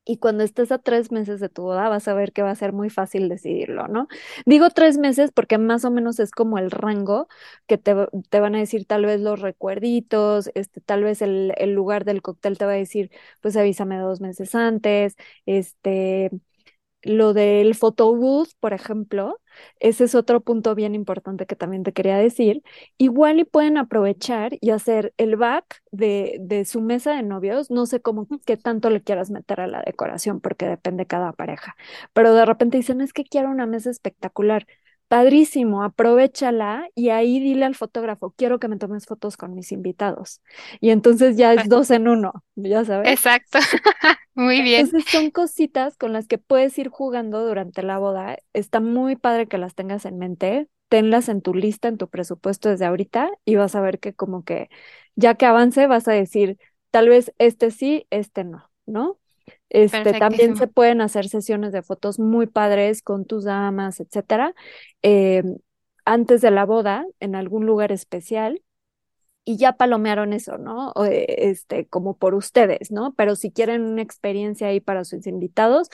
Y 0.05 0.17
cuando 0.17 0.43
estés 0.43 0.71
a 0.71 0.79
tres 0.79 1.11
meses 1.11 1.39
de 1.39 1.49
tu 1.49 1.61
boda, 1.63 1.87
vas 1.87 2.07
a 2.07 2.15
ver 2.15 2.33
que 2.33 2.41
va 2.41 2.49
a 2.49 2.55
ser 2.55 2.73
muy 2.73 2.89
fácil 2.89 3.29
decidirlo, 3.29 3.87
¿no? 3.87 4.07
Digo 4.47 4.69
tres 4.71 4.97
meses 4.97 5.31
porque 5.31 5.59
más 5.59 5.85
o 5.85 5.91
menos 5.91 6.19
es 6.19 6.31
como 6.31 6.57
el 6.57 6.71
rango 6.71 7.27
que 7.67 7.77
te, 7.77 7.93
te 8.29 8.39
van 8.39 8.55
a 8.55 8.59
decir 8.59 8.85
tal 8.85 9.05
vez 9.05 9.21
los 9.21 9.39
recuerditos, 9.39 10.49
este, 10.55 10.81
tal 10.81 11.03
vez 11.03 11.21
el, 11.21 11.53
el 11.57 11.73
lugar 11.73 12.05
del 12.05 12.23
cóctel 12.23 12.57
te 12.57 12.65
va 12.65 12.71
a 12.71 12.75
decir, 12.75 13.11
pues 13.41 13.55
avísame 13.55 13.99
dos 13.99 14.19
meses 14.19 14.55
antes, 14.55 15.15
este, 15.45 16.31
lo 17.03 17.33
del 17.33 17.75
photobooth, 17.75 18.49
por 18.59 18.73
ejemplo, 18.73 19.39
ese 19.79 20.03
es 20.05 20.15
otro 20.15 20.41
punto 20.41 20.75
bien 20.75 20.95
importante 20.95 21.45
que 21.45 21.55
también 21.55 21.83
te 21.83 21.93
quería 21.93 22.17
decir. 22.17 22.61
Igual 22.97 23.39
y 23.39 23.45
pueden 23.45 23.77
aprovechar 23.77 24.53
y 24.61 24.69
hacer 24.71 25.13
el 25.17 25.35
back 25.35 25.81
de, 25.91 26.37
de 26.41 26.65
su 26.65 26.81
mesa 26.81 27.13
de 27.15 27.23
novios. 27.23 27.71
No 27.71 27.85
sé 27.85 28.01
cómo 28.01 28.27
qué 28.45 28.57
tanto 28.57 28.89
le 28.89 29.01
quieras 29.03 29.31
meter 29.31 29.61
a 29.61 29.67
la 29.67 29.81
decoración, 29.81 30.39
porque 30.41 30.65
depende 30.67 31.05
cada 31.07 31.33
pareja. 31.33 31.75
Pero 32.13 32.33
de 32.33 32.45
repente 32.45 32.77
dicen, 32.77 33.01
es 33.01 33.13
que 33.13 33.23
quiero 33.25 33.49
una 33.49 33.65
mesa 33.65 33.89
espectacular 33.89 34.65
padrísimo, 35.09 35.83
aprovechala 35.83 36.87
y 36.95 37.09
ahí 37.09 37.39
dile 37.41 37.65
al 37.65 37.75
fotógrafo, 37.75 38.31
quiero 38.37 38.59
que 38.59 38.69
me 38.69 38.77
tomes 38.77 39.05
fotos 39.05 39.35
con 39.35 39.53
mis 39.55 39.73
invitados. 39.73 40.41
Y 40.79 40.91
entonces 40.91 41.35
ya 41.35 41.53
es 41.53 41.67
dos 41.67 41.91
en 41.91 42.07
uno, 42.07 42.31
ya 42.55 42.85
sabes. 42.85 43.09
Exacto, 43.09 43.59
muy 44.35 44.61
bien. 44.61 44.85
Entonces 44.85 45.11
son 45.11 45.31
cositas 45.31 45.97
con 45.97 46.13
las 46.13 46.27
que 46.27 46.37
puedes 46.37 46.77
ir 46.77 46.89
jugando 46.89 47.45
durante 47.45 47.83
la 47.83 47.97
boda. 47.97 48.37
Está 48.53 48.79
muy 48.79 49.17
padre 49.17 49.47
que 49.47 49.57
las 49.57 49.75
tengas 49.75 50.05
en 50.05 50.17
mente, 50.17 50.69
tenlas 50.87 51.27
en 51.27 51.41
tu 51.41 51.53
lista, 51.53 51.87
en 51.87 51.97
tu 51.97 52.07
presupuesto 52.09 52.69
desde 52.69 52.85
ahorita 52.85 53.29
y 53.45 53.55
vas 53.55 53.75
a 53.75 53.81
ver 53.81 53.99
que 53.99 54.13
como 54.13 54.43
que 54.43 54.69
ya 55.15 55.35
que 55.35 55.45
avance 55.45 55.87
vas 55.87 56.07
a 56.07 56.13
decir, 56.13 56.57
tal 56.91 57.09
vez 57.09 57.33
este 57.39 57.71
sí, 57.71 58.07
este 58.09 58.43
no, 58.43 58.69
¿no? 58.85 59.18
Este, 59.69 60.13
también 60.13 60.57
se 60.57 60.67
pueden 60.67 61.01
hacer 61.01 61.27
sesiones 61.27 61.71
de 61.71 61.83
fotos 61.83 62.19
muy 62.19 62.47
padres 62.47 63.01
con 63.01 63.25
tus 63.25 63.43
damas, 63.43 63.99
etcétera, 63.99 64.53
eh, 65.03 65.43
antes 66.05 66.41
de 66.41 66.51
la 66.51 66.65
boda 66.65 67.05
en 67.19 67.35
algún 67.35 67.65
lugar 67.65 67.91
especial 67.91 68.61
y 69.49 69.57
ya 69.57 69.73
palomearon 69.73 70.33
eso, 70.33 70.57
¿no? 70.59 70.93
Este, 71.09 71.87
como 71.87 72.15
por 72.17 72.35
ustedes, 72.35 72.91
¿no? 72.91 73.13
Pero 73.15 73.35
si 73.35 73.51
quieren 73.51 73.81
una 73.83 74.01
experiencia 74.03 74.67
ahí 74.67 74.79
para 74.79 75.03
sus 75.05 75.25
invitados, 75.25 75.89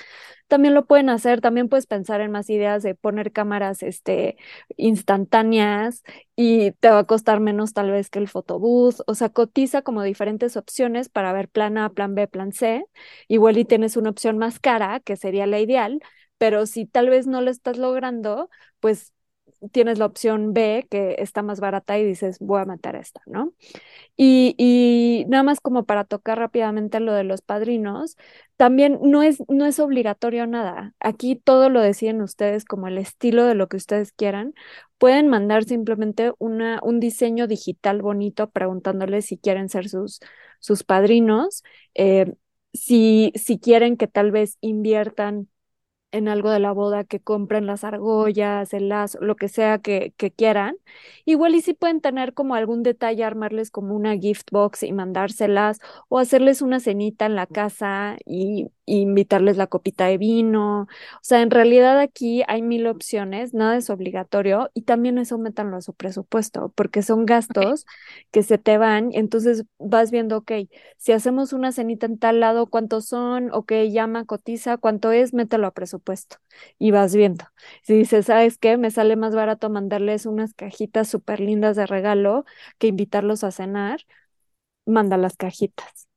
también 0.48 0.74
lo 0.74 0.86
pueden 0.86 1.10
hacer. 1.10 1.42
También 1.42 1.70
puedes 1.70 1.88
pensar 1.88 2.22
en 2.22 2.32
más 2.32 2.50
ideas 2.50 2.84
de 2.84 2.96
poner 2.96 3.32
cámaras, 3.32 3.82
este, 3.84 4.38
instantáneas 4.78 6.04
y 6.36 6.72
te 6.74 6.90
va 6.90 7.00
a 7.00 7.04
costar 7.06 7.40
menos 7.40 7.74
tal 7.74 7.92
vez 7.92 8.10
que 8.10 8.20
el 8.20 8.28
photobooth. 8.28 9.02
O 9.08 9.16
sea, 9.16 9.30
cotiza 9.30 9.82
como 9.84 10.04
diferentes 10.04 10.58
opciones 10.58 11.10
para 11.10 11.34
ver 11.34 11.50
plan 11.50 11.78
A, 11.78 11.90
plan 11.94 12.14
B, 12.16 12.28
plan 12.28 12.52
C. 12.52 12.86
Igual 13.28 13.58
y 13.58 13.66
tienes 13.66 13.98
una 13.98 14.10
opción 14.10 14.38
más 14.38 14.60
cara, 14.60 15.00
que 15.00 15.16
sería 15.18 15.48
la 15.48 15.60
ideal, 15.60 16.02
pero 16.38 16.66
si 16.66 16.86
tal 16.86 17.10
vez 17.10 17.28
no 17.28 17.42
lo 17.42 17.52
estás 17.52 17.78
logrando, 17.78 18.50
pues 18.80 19.14
tienes 19.72 20.00
la 20.00 20.06
opción 20.06 20.54
B 20.54 20.88
que 20.90 21.16
está 21.20 21.42
más 21.42 21.60
barata 21.60 21.98
y 21.98 22.06
dices, 22.06 22.38
voy 22.40 22.62
a 22.62 22.66
matar 22.66 22.96
esta, 22.96 23.22
¿no? 23.26 23.54
Y, 24.18 24.56
y, 24.58 25.26
nada 25.28 25.44
más 25.44 25.60
como 25.60 25.86
para 25.86 26.06
tocar 26.06 26.40
rápidamente 26.40 27.00
lo 27.00 27.14
de 27.14 27.24
los 27.24 27.42
padrinos, 27.42 28.18
también 28.58 29.00
no 29.02 29.24
es, 29.24 29.44
no 29.50 29.66
es 29.66 29.80
obligatorio 29.80 30.48
nada. 30.48 30.94
Aquí 31.00 31.36
todo 31.36 31.70
lo 31.70 31.82
deciden 31.82 32.22
ustedes 32.22 32.66
como 32.66 32.88
el 32.88 32.98
estilo 32.98 33.46
de 33.46 33.56
lo 33.56 33.68
que 33.68 33.78
ustedes 33.78 34.12
quieran. 34.14 34.54
Pueden 34.98 35.28
mandar 35.28 35.66
simplemente 35.66 36.32
una, 36.40 36.80
un 36.84 37.00
diseño 37.00 37.48
digital 37.48 38.02
bonito 38.02 38.50
preguntándoles 38.50 39.26
si 39.26 39.38
quieren 39.38 39.70
ser 39.70 39.90
sus, 39.90 40.20
sus 40.60 40.84
padrinos, 40.84 41.64
eh, 41.96 42.34
si, 42.74 43.32
si 43.36 43.60
quieren 43.60 43.98
que 43.98 44.08
tal 44.08 44.32
vez 44.32 44.58
inviertan 44.62 45.50
en 46.16 46.28
algo 46.28 46.50
de 46.52 46.60
la 46.60 46.72
boda, 46.72 47.04
que 47.04 47.20
compren 47.20 47.66
las 47.68 47.84
argollas, 47.84 48.74
el 48.74 48.90
lazo, 48.90 49.20
lo 49.22 49.36
que 49.36 49.48
sea 49.50 49.80
que, 49.80 50.14
que 50.18 50.32
quieran. 50.32 50.78
Igual 51.26 51.56
y 51.56 51.62
si 51.62 51.74
pueden 51.74 52.02
tener 52.02 52.34
como 52.34 52.56
algún 52.56 52.84
detalle, 52.84 53.24
armarles 53.24 53.72
como 53.72 53.96
una 53.96 54.18
gift 54.18 54.50
box 54.52 54.84
y 54.84 54.92
mandárselas 54.94 55.80
o 56.10 56.20
hacerles 56.20 56.62
una 56.62 56.80
cenita 56.80 57.26
en 57.26 57.36
la 57.36 57.48
casa 57.48 58.18
y 58.26 58.68
invitarles 58.86 59.58
la 59.58 59.68
copita 59.68 60.06
de 60.06 60.18
vino. 60.18 60.82
O 60.84 60.88
sea, 61.22 61.42
en 61.42 61.52
realidad 61.52 62.00
aquí 62.00 62.44
hay 62.48 62.62
mil 62.62 62.88
opciones, 62.88 63.54
nada 63.54 63.78
es 63.78 63.90
obligatorio 63.90 64.70
y 64.74 64.84
también 64.84 65.18
eso 65.18 65.38
métanlo 65.38 65.78
a 65.78 65.82
su 65.82 65.94
presupuesto, 65.94 66.72
porque 66.76 67.02
son 67.02 67.26
gastos 67.26 67.86
que 68.32 68.44
se 68.44 68.58
te 68.58 68.78
van. 68.78 69.10
Entonces 69.14 69.66
vas 69.80 70.12
viendo, 70.12 70.38
ok, 70.38 70.52
si 70.98 71.12
hacemos 71.12 71.54
una 71.54 71.72
cenita 71.72 72.06
en 72.06 72.18
tal 72.20 72.40
lado, 72.40 72.68
¿cuántos 72.68 73.06
son? 73.08 73.52
Ok, 73.54 73.74
llama, 73.92 74.26
cotiza, 74.26 74.78
¿cuánto 74.78 75.12
es? 75.12 75.34
Mételo 75.34 75.68
a 75.68 75.72
presupuesto 75.74 76.05
y 76.80 76.92
vas 76.92 77.16
viendo. 77.16 77.46
Si 77.84 77.94
dices, 77.96 78.26
¿sabes 78.28 78.58
qué? 78.58 78.78
Me 78.78 78.92
sale 78.92 79.16
más 79.16 79.36
barato 79.36 79.70
mandarles 79.70 80.26
unas 80.26 80.54
cajitas 80.54 81.08
súper 81.10 81.40
lindas 81.40 81.76
de 81.76 81.86
regalo 81.88 82.46
que 82.78 82.88
invitarlos 82.88 83.44
a 83.44 83.52
cenar, 83.52 84.02
manda 84.86 85.18
las 85.18 85.38
cajitas. 85.38 86.08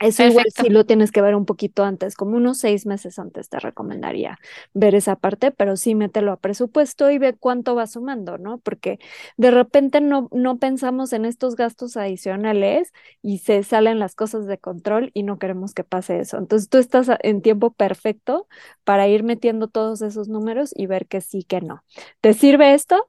Eso 0.00 0.24
igual 0.24 0.46
sí 0.54 0.68
lo 0.68 0.84
tienes 0.84 1.12
que 1.12 1.22
ver 1.22 1.34
un 1.34 1.46
poquito 1.46 1.84
antes, 1.84 2.14
como 2.16 2.36
unos 2.36 2.58
seis 2.58 2.84
meses 2.84 3.18
antes 3.18 3.48
te 3.48 3.58
recomendaría 3.60 4.38
ver 4.74 4.94
esa 4.94 5.16
parte, 5.16 5.50
pero 5.52 5.76
sí 5.76 5.94
mételo 5.94 6.32
a 6.32 6.36
presupuesto 6.36 7.10
y 7.10 7.18
ve 7.18 7.34
cuánto 7.38 7.74
va 7.74 7.86
sumando, 7.86 8.36
¿no? 8.36 8.58
Porque 8.58 8.98
de 9.38 9.50
repente 9.50 10.00
no, 10.02 10.28
no 10.32 10.58
pensamos 10.58 11.12
en 11.14 11.24
estos 11.24 11.54
gastos 11.56 11.96
adicionales 11.96 12.92
y 13.22 13.38
se 13.38 13.62
salen 13.62 13.98
las 13.98 14.14
cosas 14.14 14.46
de 14.46 14.58
control 14.58 15.10
y 15.14 15.22
no 15.22 15.38
queremos 15.38 15.72
que 15.74 15.84
pase 15.84 16.18
eso. 16.20 16.36
Entonces 16.38 16.68
tú 16.68 16.78
estás 16.78 17.08
en 17.22 17.40
tiempo 17.40 17.72
perfecto 17.72 18.46
para 18.82 19.08
ir 19.08 19.22
metiendo 19.22 19.68
todos 19.68 20.02
esos 20.02 20.28
números 20.28 20.72
y 20.76 20.86
ver 20.86 21.06
que 21.06 21.20
sí, 21.22 21.44
que 21.44 21.60
no. 21.62 21.82
¿Te 22.20 22.34
sirve 22.34 22.74
esto? 22.74 23.06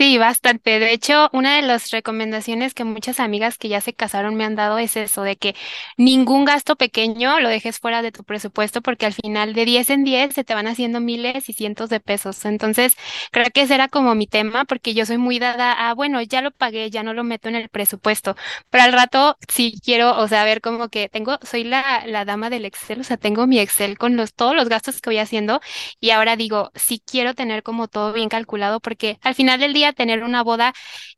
Sí, 0.00 0.16
bastante. 0.16 0.78
De 0.78 0.92
hecho, 0.94 1.28
una 1.34 1.56
de 1.56 1.62
las 1.62 1.90
recomendaciones 1.90 2.72
que 2.72 2.84
muchas 2.84 3.20
amigas 3.20 3.58
que 3.58 3.68
ya 3.68 3.82
se 3.82 3.92
casaron 3.92 4.34
me 4.34 4.44
han 4.46 4.54
dado 4.56 4.78
es 4.78 4.96
eso, 4.96 5.22
de 5.24 5.36
que 5.36 5.54
ningún 5.98 6.46
gasto 6.46 6.74
pequeño 6.76 7.38
lo 7.38 7.50
dejes 7.50 7.78
fuera 7.78 8.00
de 8.00 8.10
tu 8.10 8.24
presupuesto 8.24 8.80
porque 8.80 9.04
al 9.04 9.12
final 9.12 9.52
de 9.52 9.66
10 9.66 9.90
en 9.90 10.04
10 10.04 10.32
se 10.32 10.42
te 10.42 10.54
van 10.54 10.66
haciendo 10.68 11.00
miles 11.00 11.50
y 11.50 11.52
cientos 11.52 11.90
de 11.90 12.00
pesos. 12.00 12.46
Entonces, 12.46 12.96
creo 13.30 13.44
que 13.52 13.60
ese 13.60 13.74
era 13.74 13.88
como 13.88 14.14
mi 14.14 14.26
tema 14.26 14.64
porque 14.64 14.94
yo 14.94 15.04
soy 15.04 15.18
muy 15.18 15.38
dada 15.38 15.90
a, 15.90 15.92
bueno, 15.92 16.22
ya 16.22 16.40
lo 16.40 16.50
pagué, 16.50 16.88
ya 16.88 17.02
no 17.02 17.12
lo 17.12 17.22
meto 17.22 17.50
en 17.50 17.56
el 17.56 17.68
presupuesto, 17.68 18.36
pero 18.70 18.84
al 18.84 18.94
rato 18.94 19.36
sí 19.48 19.74
quiero, 19.84 20.16
o 20.18 20.26
sea, 20.28 20.44
ver 20.44 20.62
como 20.62 20.88
que 20.88 21.10
tengo, 21.10 21.38
soy 21.42 21.64
la, 21.64 22.04
la 22.06 22.24
dama 22.24 22.48
del 22.48 22.64
Excel, 22.64 23.00
o 23.00 23.04
sea, 23.04 23.18
tengo 23.18 23.46
mi 23.46 23.58
Excel 23.58 23.98
con 23.98 24.16
los, 24.16 24.32
todos 24.32 24.56
los 24.56 24.70
gastos 24.70 25.02
que 25.02 25.10
voy 25.10 25.18
haciendo 25.18 25.60
y 26.00 26.10
ahora 26.10 26.36
digo, 26.36 26.70
sí 26.74 27.02
quiero 27.04 27.34
tener 27.34 27.62
como 27.62 27.86
todo 27.88 28.12
bien 28.14 28.30
calculado 28.30 28.80
porque 28.80 29.18
al 29.22 29.34
final 29.34 29.60
del 29.60 29.74
día 29.74 29.89
tener 29.92 30.22
una 30.22 30.42
boda 30.42 30.72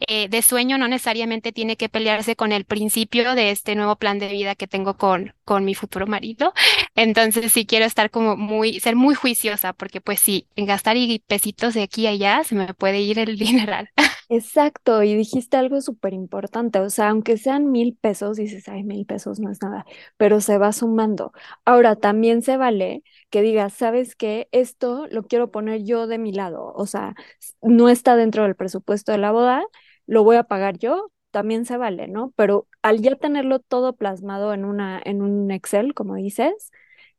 eh, 0.09 0.29
de 0.29 0.43
sueño 0.43 0.79
no 0.79 0.89
necesariamente 0.89 1.53
tiene 1.53 1.77
que 1.77 1.89
pelearse 1.89 2.37
con 2.37 2.53
el 2.53 2.65
principio 2.65 3.35
de 3.35 3.51
este 3.51 3.75
nuevo 3.75 3.97
plan 3.97 4.19
de 4.19 4.29
vida 4.29 4.55
que 4.55 4.67
tengo 4.67 4.97
con, 4.97 5.35
con 5.45 5.65
mi 5.65 5.75
futuro 5.75 6.07
marido. 6.07 6.53
Entonces 6.95 7.53
sí 7.53 7.67
quiero 7.67 7.85
estar 7.87 8.11
como 8.11 8.37
muy, 8.37 8.81
ser 8.81 8.97
muy 8.97 9.15
juiciosa, 9.15 9.73
porque 9.73 10.01
pues 10.01 10.21
sí, 10.21 10.47
en 10.57 10.67
gastar 10.67 10.97
y 10.97 11.19
pesitos 11.27 11.75
de 11.75 11.83
aquí 11.83 12.07
a 12.07 12.11
allá 12.11 12.45
se 12.45 12.55
me 12.55 12.75
puede 12.75 13.01
ir 13.01 13.19
el 13.19 13.37
dineral. 13.39 13.91
Exacto, 14.35 15.03
y 15.03 15.15
dijiste 15.15 15.59
algo 15.59 15.83
súper 15.83 16.15
importante, 16.15 16.79
o 16.81 16.89
sea, 16.89 17.11
aunque 17.11 17.37
sean 17.37 17.71
mil 17.71 17.95
pesos, 18.01 18.39
dices, 18.39 18.67
ay, 18.67 18.83
mil 18.83 19.05
pesos 19.05 19.39
no 19.41 19.51
es 19.51 19.61
nada, 19.61 19.85
pero 20.17 20.41
se 20.41 20.57
va 20.57 20.73
sumando. 20.73 21.33
Ahora, 21.67 21.97
también 21.97 22.41
se 22.41 22.57
vale 22.57 23.03
que 23.29 23.43
digas, 23.43 23.75
¿sabes 23.75 24.17
qué? 24.17 24.49
Esto 24.51 25.07
lo 25.11 25.25
quiero 25.27 25.51
poner 25.51 25.83
yo 25.85 26.07
de 26.07 26.17
mi 26.17 26.33
lado, 26.33 26.73
o 26.75 26.87
sea, 26.87 27.15
no 27.61 27.91
está 27.91 28.17
dentro 28.17 28.45
del 28.45 28.57
presupuesto 28.57 29.13
de 29.13 29.19
la 29.19 29.33
boda, 29.33 29.63
lo 30.07 30.25
voy 30.25 30.37
a 30.37 30.45
pagar 30.45 30.79
yo, 30.79 31.13
también 31.31 31.67
se 31.67 31.77
vale, 31.77 32.09
¿no? 32.09 32.33
Pero 32.35 32.67
al 32.81 33.03
ya 33.03 33.17
tenerlo 33.17 33.59
todo 33.59 33.97
plasmado 33.97 34.55
en 34.55 34.65
una, 34.65 34.99
en 35.05 35.21
un 35.21 35.51
Excel, 35.51 35.93
como 35.93 36.15
dices, 36.15 36.71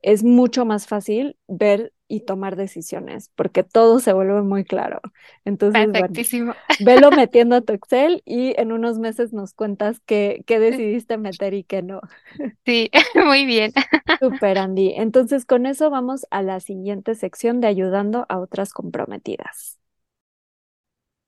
es 0.01 0.23
mucho 0.23 0.65
más 0.65 0.87
fácil 0.87 1.37
ver 1.47 1.93
y 2.13 2.19
tomar 2.19 2.55
decisiones, 2.55 3.31
porque 3.33 3.63
todo 3.63 3.99
se 3.99 4.13
vuelve 4.13 4.43
muy 4.43 4.65
claro. 4.65 5.01
Entonces, 5.45 5.87
Perfectísimo. 5.87 6.53
velo 6.85 7.09
metiendo 7.09 7.55
a 7.55 7.61
tu 7.61 7.73
Excel 7.73 8.21
y 8.23 8.53
en 8.61 8.71
unos 8.71 8.99
meses 8.99 9.33
nos 9.33 9.53
cuentas 9.55 9.99
qué, 10.05 10.43
qué 10.45 10.59
decidiste 10.59 11.17
meter 11.17 11.55
y 11.55 11.63
qué 11.63 11.81
no. 11.81 12.01
Sí, 12.65 12.91
muy 13.25 13.45
bien. 13.45 13.73
Super, 14.19 14.59
Andy. 14.59 14.93
Entonces, 14.95 15.43
con 15.43 15.65
eso 15.65 15.89
vamos 15.89 16.27
a 16.29 16.43
la 16.43 16.59
siguiente 16.59 17.15
sección 17.15 17.61
de 17.61 17.67
ayudando 17.67 18.27
a 18.29 18.37
otras 18.37 18.73
comprometidas. 18.73 19.79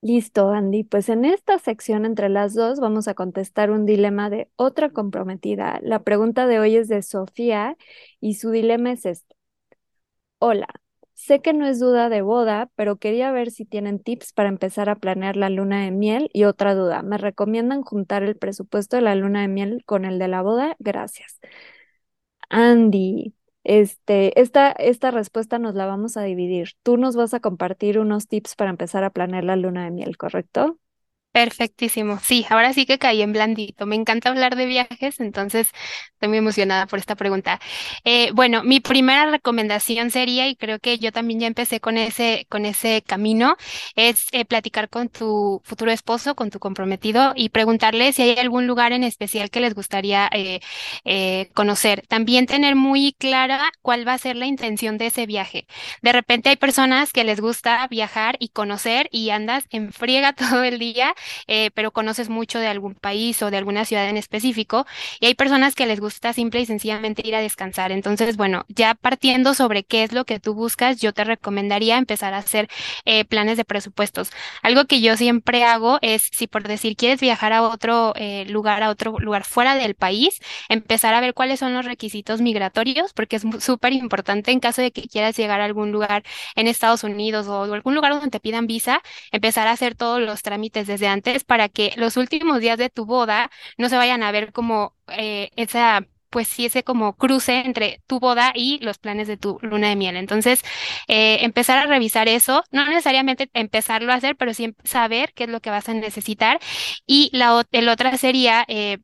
Listo, 0.02 0.52
Andy. 0.52 0.84
Pues 0.84 1.10
en 1.10 1.26
esta 1.26 1.58
sección 1.58 2.06
entre 2.06 2.30
las 2.30 2.54
dos 2.54 2.80
vamos 2.80 3.08
a 3.08 3.16
contestar 3.16 3.72
un 3.72 3.86
dilema 3.88 4.30
de 4.30 4.50
otra 4.56 4.92
comprometida. 4.92 5.80
La 5.82 6.04
pregunta 6.04 6.46
de 6.46 6.60
hoy 6.60 6.76
es 6.76 6.88
de 6.88 7.02
Sofía 7.02 7.76
y 8.22 8.36
su 8.36 8.52
dilema 8.52 8.92
es 8.92 9.06
este. 9.08 9.35
Hola, 10.48 10.68
sé 11.14 11.42
que 11.42 11.54
no 11.54 11.66
es 11.66 11.80
duda 11.80 12.10
de 12.10 12.22
boda, 12.22 12.70
pero 12.76 12.98
quería 12.98 13.32
ver 13.32 13.50
si 13.52 13.66
tienen 13.66 14.00
tips 14.00 14.32
para 14.34 14.50
empezar 14.50 14.90
a 14.90 14.96
planear 14.96 15.36
la 15.38 15.50
luna 15.50 15.84
de 15.84 15.92
miel. 15.92 16.30
Y 16.34 16.44
otra 16.44 16.76
duda, 16.76 17.02
¿me 17.02 17.18
recomiendan 17.18 17.82
juntar 17.84 18.24
el 18.24 18.38
presupuesto 18.38 18.96
de 18.98 19.02
la 19.02 19.16
luna 19.16 19.42
de 19.42 19.48
miel 19.48 19.84
con 19.86 20.06
el 20.06 20.20
de 20.20 20.28
la 20.28 20.42
boda? 20.44 20.76
Gracias. 20.80 21.40
Andy, 22.50 23.34
este, 23.64 24.40
esta, 24.40 24.72
esta 24.72 25.12
respuesta 25.12 25.60
nos 25.60 25.76
la 25.76 25.86
vamos 25.86 26.18
a 26.18 26.24
dividir. 26.24 26.70
Tú 26.84 26.98
nos 26.98 27.16
vas 27.16 27.34
a 27.34 27.40
compartir 27.40 28.00
unos 28.00 28.28
tips 28.28 28.56
para 28.56 28.70
empezar 28.70 29.04
a 29.04 29.10
planear 29.12 29.44
la 29.44 29.56
luna 29.56 29.84
de 29.86 29.92
miel, 29.92 30.18
¿correcto? 30.18 30.80
Perfectísimo. 31.36 32.18
Sí, 32.24 32.46
ahora 32.50 32.72
sí 32.72 32.86
que 32.86 32.98
caí 32.98 33.22
en 33.22 33.34
blandito. 33.34 33.86
Me 33.86 33.96
encanta 33.98 34.30
hablar 34.30 34.56
de 34.56 34.66
viajes, 34.68 35.20
entonces 35.20 35.68
estoy 36.14 36.30
muy 36.30 36.38
emocionada 36.38 36.88
por 36.88 36.98
esta 36.98 37.16
pregunta. 37.18 37.60
Eh, 38.06 38.32
bueno, 38.34 38.64
mi 38.64 38.80
primera 38.80 39.30
recomendación 39.30 40.12
sería, 40.12 40.48
y 40.48 40.56
creo 40.56 40.80
que 40.80 40.98
yo 40.98 41.12
también 41.12 41.42
ya 41.42 41.48
empecé 41.48 41.82
con 41.82 41.98
ese, 41.98 42.46
con 42.50 42.66
ese 42.66 43.04
camino, 43.06 43.58
es 43.98 44.28
eh, 44.32 44.46
platicar 44.46 44.88
con 44.90 45.10
tu 45.10 45.62
futuro 45.66 45.92
esposo, 45.92 46.36
con 46.36 46.52
tu 46.52 46.60
comprometido 46.60 47.34
y 47.36 47.50
preguntarle 47.50 48.14
si 48.14 48.22
hay 48.22 48.38
algún 48.40 48.66
lugar 48.66 48.94
en 48.94 49.04
especial 49.04 49.50
que 49.50 49.60
les 49.60 49.74
gustaría 49.76 50.30
eh, 51.04 51.50
conocer. 51.54 52.06
También 52.08 52.46
tener 52.46 52.76
muy 52.76 53.14
clara 53.14 53.72
cuál 53.82 54.08
va 54.08 54.14
a 54.14 54.18
ser 54.18 54.36
la 54.36 54.46
intención 54.46 54.98
de 54.98 55.08
ese 55.08 55.26
viaje. 55.26 55.68
De 56.02 56.12
repente 56.12 56.50
hay 56.50 56.56
personas 56.58 57.12
que 57.14 57.24
les 57.24 57.40
gusta 57.40 57.88
viajar 57.88 58.36
y 58.40 58.50
conocer 58.50 59.08
y 59.12 59.30
andas 59.30 59.66
en 59.70 59.92
friega 59.92 60.34
todo 60.34 60.64
el 60.64 60.80
día 60.80 61.14
eh, 61.48 61.72
pero 61.74 61.92
conoces 61.92 62.30
mucho 62.30 62.60
de 62.60 62.68
algún 62.68 62.96
país 62.96 63.42
o 63.42 63.52
de 63.52 63.58
alguna 63.58 63.86
ciudad 63.86 64.08
en 64.10 64.18
específico. 64.18 64.86
Y 65.20 65.28
hay 65.28 65.36
personas 65.36 65.76
que 65.76 65.86
les 65.86 66.00
gusta 66.00 66.34
simple 66.34 66.62
y 66.62 66.66
sencillamente 66.66 67.28
ir 67.28 67.36
a 67.36 67.42
descansar. 67.42 67.92
Entonces, 67.92 68.38
bueno, 68.38 68.66
ya 68.68 68.96
partiendo 68.96 69.54
sobre 69.54 69.84
qué 69.84 70.04
es 70.04 70.12
lo 70.12 70.26
que 70.26 70.40
tú 70.40 70.54
buscas, 70.54 71.00
yo 71.02 71.14
te 71.14 71.24
recomendaría 71.24 71.98
empezar 71.98 72.34
a 72.34 72.38
hacer 72.40 72.70
eh, 73.06 73.26
planes 73.26 73.58
de 73.58 73.66
presupuestos. 73.66 74.32
Algo 74.62 74.86
que 74.86 75.02
yo 75.02 75.18
siempre 75.18 75.64
hago 75.64 76.00
es, 76.02 76.30
si 76.32 76.48
por 76.48 76.68
decir 76.68 76.96
quieres 76.96 77.20
viajar 77.22 77.54
a 77.54 77.62
otro 77.64 78.14
eh, 78.16 78.46
lugar, 78.48 78.84
a 78.84 78.90
otro 78.90 79.18
lugar 79.20 79.44
fuera 79.46 79.76
del 79.76 79.96
país, 79.96 80.40
empezar 80.70 81.14
a 81.14 81.22
ver 81.22 81.34
cuáles 81.34 81.60
son 81.60 81.74
los 81.74 81.86
requisitos 81.86 82.42
migratorios, 82.42 83.14
porque 83.14 83.38
es 83.38 83.44
súper 83.60 83.94
importante 83.94 84.52
en 84.52 84.60
caso 84.60 84.82
de 84.82 84.92
que 84.92 85.08
quieras 85.08 85.38
llegar 85.38 85.62
a 85.62 85.66
algún 85.66 85.92
lugar 85.92 86.24
en 86.56 86.68
Estados 86.68 87.04
Unidos 87.04 87.48
o 87.48 87.64
algún 87.74 87.96
lugar 87.96 88.14
donde 88.14 88.30
te 88.30 88.40
pidan 88.40 88.68
visa, 88.68 89.02
empezar 89.32 89.68
a 89.68 89.72
hacer 89.72 89.96
todos 89.96 90.22
los 90.22 90.42
trámites 90.42 90.88
desde 90.88 91.08
antes 91.08 91.15
para 91.44 91.70
que 91.70 91.94
los 91.98 92.18
últimos 92.18 92.60
días 92.62 92.78
de 92.78 92.90
tu 92.90 93.06
boda 93.06 93.50
no 93.78 93.90
se 93.90 93.98
vayan 93.98 94.24
a 94.24 94.32
ver 94.32 94.52
como 94.54 94.96
eh, 95.10 95.50
esa 95.56 96.06
pues 96.30 96.48
sí 96.50 96.66
ese 96.66 96.84
como 96.84 97.16
cruce 97.16 97.62
entre 97.66 98.02
tu 98.08 98.20
boda 98.20 98.52
y 98.54 98.80
los 98.84 98.98
planes 98.98 99.28
de 99.30 99.38
tu 99.38 99.58
luna 99.62 99.88
de 99.88 99.96
miel. 99.96 100.18
Entonces, 100.18 100.64
eh, 101.08 101.38
empezar 101.46 101.78
a 101.78 101.86
revisar 101.88 102.28
eso, 102.28 102.64
no 102.72 102.86
necesariamente 102.88 103.50
empezarlo 103.54 104.12
a 104.12 104.16
hacer, 104.16 104.36
pero 104.36 104.54
sí 104.54 104.76
saber 104.84 105.32
qué 105.34 105.46
es 105.46 105.50
lo 105.50 105.62
que 105.62 105.70
vas 105.70 105.88
a 105.88 105.94
necesitar. 105.94 106.60
Y 107.08 107.30
la, 107.32 107.64
el 107.72 107.88
otra 107.90 108.18
sería 108.18 108.66
eh, 108.68 108.98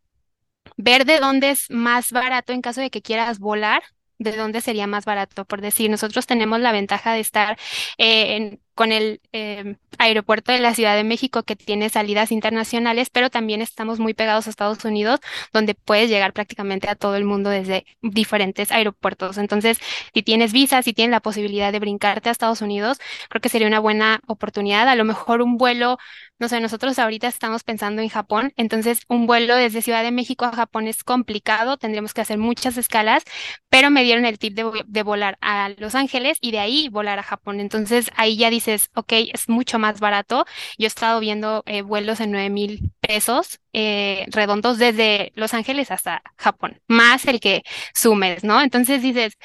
ver 0.77 1.06
de 1.06 1.20
dónde 1.20 1.51
es 1.51 1.70
más 1.70 2.12
barato 2.12 2.53
en 2.53 2.62
caso 2.62 2.82
de 2.82 2.89
que 2.89 3.01
quieras 3.01 3.39
volar 3.39 3.84
de 4.20 4.36
dónde 4.38 4.62
sería 4.62 4.86
más 4.88 5.06
barato. 5.06 5.46
Por 5.46 5.62
decir, 5.62 5.89
nosotros 5.89 6.27
tenemos 6.27 6.60
la 6.60 6.72
ventaja 6.72 7.13
de 7.13 7.20
estar 7.22 7.58
eh, 7.98 8.60
con 8.81 8.91
el 8.91 9.21
eh, 9.31 9.75
aeropuerto 10.00 10.51
de 10.51 10.57
la 10.59 10.73
Ciudad 10.73 10.95
de 10.95 11.03
México 11.03 11.43
que 11.43 11.55
tiene 11.55 11.89
salidas 11.89 12.31
internacionales, 12.31 13.11
pero 13.11 13.29
también 13.29 13.61
estamos 13.61 14.00
muy 14.00 14.15
pegados 14.15 14.47
a 14.47 14.50
Estados 14.50 14.83
Unidos, 14.85 15.19
donde 15.53 15.75
puedes 15.75 16.09
llegar 16.09 16.33
prácticamente 16.33 16.89
a 16.89 16.95
todo 16.95 17.15
el 17.15 17.23
mundo 17.23 17.51
desde 17.51 17.85
diferentes 18.01 18.71
aeropuertos. 18.71 19.38
Entonces, 19.38 19.77
si 20.15 20.23
tienes 20.23 20.51
visa, 20.51 20.81
si 20.81 20.93
tienes 20.93 21.11
la 21.11 21.19
posibilidad 21.19 21.71
de 21.71 21.77
brincarte 21.77 22.29
a 22.29 22.31
Estados 22.31 22.63
Unidos, 22.63 22.97
creo 23.29 23.39
que 23.39 23.50
sería 23.50 23.67
una 23.67 23.79
buena 23.79 24.19
oportunidad. 24.25 24.88
A 24.88 24.95
lo 24.95 25.05
mejor 25.05 25.43
un 25.43 25.57
vuelo, 25.57 26.00
no 26.41 26.50
sé, 26.50 26.60
nosotros 26.60 26.98
ahorita 26.98 27.27
estamos 27.27 27.63
pensando 27.63 28.01
en 28.01 28.10
Japón, 28.10 28.51
entonces 28.57 29.01
un 29.07 29.27
vuelo 29.27 29.55
desde 29.55 29.83
Ciudad 29.83 30.01
de 30.01 30.12
México 30.12 30.43
a 30.43 30.51
Japón 30.51 30.88
es 30.88 31.03
complicado, 31.03 31.77
tendríamos 31.77 32.15
que 32.15 32.21
hacer 32.21 32.39
muchas 32.39 32.77
escalas, 32.77 33.24
pero 33.69 33.91
me 33.91 34.03
dieron 34.03 34.25
el 34.25 34.39
tip 34.39 34.55
de, 34.55 34.65
de 34.88 35.03
volar 35.03 35.38
a 35.41 35.69
Los 35.77 35.93
Ángeles 35.93 36.39
y 36.41 36.50
de 36.50 36.57
ahí 36.57 36.89
volar 36.89 37.19
a 37.19 37.24
Japón. 37.24 37.60
Entonces, 37.60 38.10
ahí 38.15 38.38
ya 38.38 38.50
dices, 38.50 38.89
ok, 38.95 39.13
es 39.31 39.50
mucho 39.50 39.77
más 39.77 40.00
barato. 40.00 40.45
Yo 40.79 40.86
he 40.86 40.88
estado 40.88 41.19
viendo 41.19 41.62
eh, 41.67 41.83
vuelos 41.83 42.19
en 42.19 42.31
9 42.31 42.50
mil 42.50 42.91
pesos 43.01 43.60
eh, 43.74 44.25
redondos 44.29 44.79
desde 44.79 45.31
Los 45.36 45.53
Ángeles 45.53 45.91
hasta 45.91 46.24
Japón, 46.38 46.81
más 46.88 47.25
el 47.25 47.39
que 47.39 47.62
sumes, 47.93 48.43
¿no? 48.43 48.62
Entonces 48.62 49.03
dices, 49.03 49.38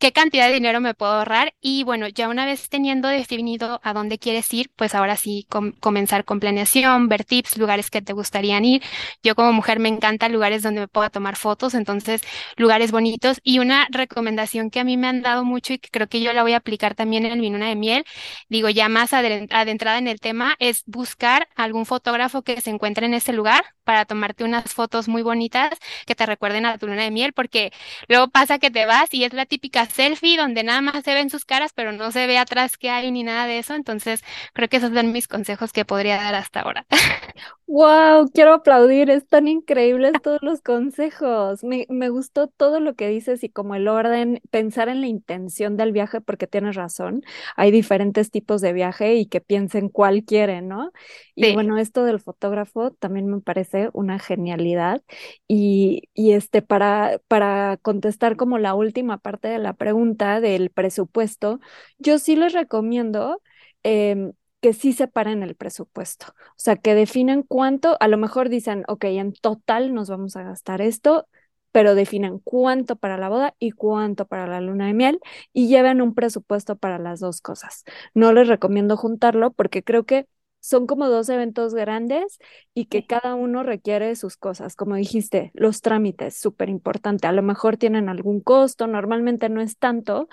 qué 0.00 0.12
cantidad 0.12 0.46
de 0.48 0.54
dinero 0.54 0.80
me 0.80 0.94
puedo 0.94 1.12
ahorrar 1.12 1.52
y 1.60 1.84
bueno, 1.84 2.08
ya 2.08 2.28
una 2.30 2.46
vez 2.46 2.70
teniendo 2.70 3.06
definido 3.08 3.80
a 3.84 3.92
dónde 3.92 4.18
quieres 4.18 4.52
ir, 4.54 4.70
pues 4.74 4.94
ahora 4.94 5.16
sí 5.16 5.46
comenzar 5.80 6.24
con 6.24 6.40
planeación, 6.40 7.08
ver 7.08 7.24
tips, 7.24 7.58
lugares 7.58 7.90
que 7.90 8.00
te 8.00 8.14
gustarían 8.14 8.64
ir. 8.64 8.82
Yo 9.22 9.34
como 9.34 9.52
mujer 9.52 9.78
me 9.78 9.90
encanta 9.90 10.30
lugares 10.30 10.62
donde 10.62 10.80
me 10.80 10.88
pueda 10.88 11.10
tomar 11.10 11.36
fotos, 11.36 11.74
entonces 11.74 12.22
lugares 12.56 12.92
bonitos 12.92 13.40
y 13.44 13.58
una 13.58 13.86
recomendación 13.90 14.70
que 14.70 14.80
a 14.80 14.84
mí 14.84 14.96
me 14.96 15.06
han 15.06 15.20
dado 15.20 15.44
mucho 15.44 15.74
y 15.74 15.78
que 15.78 15.90
creo 15.90 16.08
que 16.08 16.22
yo 16.22 16.32
la 16.32 16.42
voy 16.42 16.54
a 16.54 16.58
aplicar 16.58 16.94
también 16.94 17.26
en 17.26 17.38
mi 17.38 17.50
luna 17.50 17.68
de 17.68 17.76
miel, 17.76 18.04
digo 18.48 18.70
ya 18.70 18.88
más 18.88 19.12
adentrada 19.12 19.98
en 19.98 20.08
el 20.08 20.18
tema, 20.18 20.56
es 20.60 20.82
buscar 20.86 21.46
algún 21.56 21.84
fotógrafo 21.84 22.40
que 22.40 22.58
se 22.62 22.70
encuentre 22.70 23.04
en 23.04 23.12
ese 23.12 23.34
lugar 23.34 23.64
para 23.84 24.06
tomarte 24.06 24.44
unas 24.44 24.72
fotos 24.72 25.08
muy 25.08 25.22
bonitas 25.22 25.70
que 26.06 26.14
te 26.14 26.24
recuerden 26.24 26.64
a 26.64 26.78
tu 26.78 26.86
luna 26.86 27.02
de 27.02 27.10
miel, 27.10 27.34
porque 27.34 27.70
luego 28.08 28.28
pasa 28.28 28.58
que 28.58 28.70
te 28.70 28.86
vas 28.86 29.12
y 29.12 29.24
es 29.24 29.34
la 29.34 29.44
típica 29.46 29.89
selfie 29.90 30.36
donde 30.36 30.62
nada 30.64 30.80
más 30.80 31.04
se 31.04 31.14
ven 31.14 31.30
sus 31.30 31.44
caras, 31.44 31.72
pero 31.74 31.92
no 31.92 32.12
se 32.12 32.26
ve 32.26 32.38
atrás 32.38 32.76
qué 32.78 32.90
hay 32.90 33.10
ni 33.12 33.22
nada 33.22 33.46
de 33.46 33.58
eso. 33.58 33.74
Entonces, 33.74 34.22
creo 34.54 34.68
que 34.68 34.78
esos 34.78 34.92
son 34.94 35.12
mis 35.12 35.28
consejos 35.28 35.72
que 35.72 35.84
podría 35.84 36.16
dar 36.16 36.34
hasta 36.34 36.60
ahora. 36.60 36.86
Wow, 37.66 38.28
quiero 38.34 38.54
aplaudir, 38.54 39.10
están 39.10 39.46
increíbles 39.46 40.20
todos 40.22 40.40
los 40.42 40.60
consejos. 40.60 41.62
Me, 41.62 41.86
me 41.88 42.08
gustó 42.08 42.48
todo 42.48 42.80
lo 42.80 42.96
que 42.96 43.06
dices 43.08 43.44
y 43.44 43.48
como 43.48 43.76
el 43.76 43.86
orden, 43.86 44.40
pensar 44.50 44.88
en 44.88 45.00
la 45.00 45.06
intención 45.06 45.76
del 45.76 45.92
viaje, 45.92 46.20
porque 46.20 46.48
tienes 46.48 46.74
razón, 46.74 47.22
hay 47.56 47.70
diferentes 47.70 48.32
tipos 48.32 48.60
de 48.60 48.72
viaje 48.72 49.14
y 49.14 49.26
que 49.26 49.40
piensen 49.40 49.88
cuál 49.88 50.24
quieren, 50.24 50.66
¿no? 50.66 50.90
Y 51.36 51.46
bueno, 51.48 51.78
esto 51.78 52.04
del 52.04 52.18
fotógrafo 52.20 52.90
también 52.92 53.26
me 53.28 53.40
parece 53.40 53.88
una 53.92 54.18
genialidad. 54.18 55.00
Y, 55.46 56.08
y 56.14 56.32
este, 56.32 56.62
para, 56.62 57.20
para 57.28 57.76
contestar 57.78 58.36
como 58.36 58.58
la 58.58 58.74
última 58.74 59.18
parte 59.18 59.46
de 59.48 59.58
la 59.58 59.74
pregunta 59.80 60.40
del 60.40 60.70
presupuesto, 60.70 61.58
yo 61.98 62.18
sí 62.18 62.36
les 62.36 62.52
recomiendo 62.52 63.40
em, 63.82 64.32
que 64.60 64.74
sí 64.74 64.92
separen 64.92 65.42
el 65.42 65.56
presupuesto, 65.56 66.26
o 66.28 66.54
sea, 66.56 66.76
que 66.76 66.94
definan 66.94 67.42
cuánto, 67.42 67.96
a 68.00 68.08
lo 68.08 68.18
mejor 68.18 68.50
dicen, 68.50 68.84
ok, 68.88 69.04
en 69.06 69.32
total 69.32 69.94
nos 69.94 70.10
vamos 70.10 70.36
a 70.36 70.42
gastar 70.42 70.82
esto, 70.82 71.26
pero 71.72 71.94
definan 71.94 72.40
cuánto 72.40 72.96
para 72.96 73.16
la 73.16 73.28
boda 73.30 73.54
y 73.58 73.70
cuánto 73.72 74.26
para 74.26 74.46
la 74.46 74.60
luna 74.60 74.86
de 74.88 74.92
miel 74.94 75.20
y 75.54 75.68
lleven 75.68 76.02
un 76.02 76.14
presupuesto 76.14 76.76
para 76.76 76.98
las 76.98 77.20
dos 77.20 77.40
cosas. 77.40 77.84
No 78.14 78.32
les 78.32 78.48
recomiendo 78.48 78.96
juntarlo 78.98 79.52
porque 79.52 79.82
creo 79.84 80.04
que 80.04 80.26
son 80.60 80.86
como 80.86 81.08
dos 81.08 81.28
eventos 81.28 81.74
grandes 81.74 82.38
y 82.74 82.86
que 82.86 83.06
cada 83.06 83.34
uno 83.34 83.62
requiere 83.62 84.14
sus 84.16 84.36
cosas. 84.36 84.76
Como 84.76 84.94
dijiste, 84.96 85.50
los 85.54 85.80
trámites, 85.82 86.36
súper 86.38 86.68
importante. 86.68 87.26
A 87.26 87.32
lo 87.32 87.42
mejor 87.42 87.76
tienen 87.76 88.08
algún 88.08 88.40
costo, 88.40 88.86
normalmente 88.86 89.48
no 89.48 89.60
es 89.60 89.78
tanto, 89.78 90.28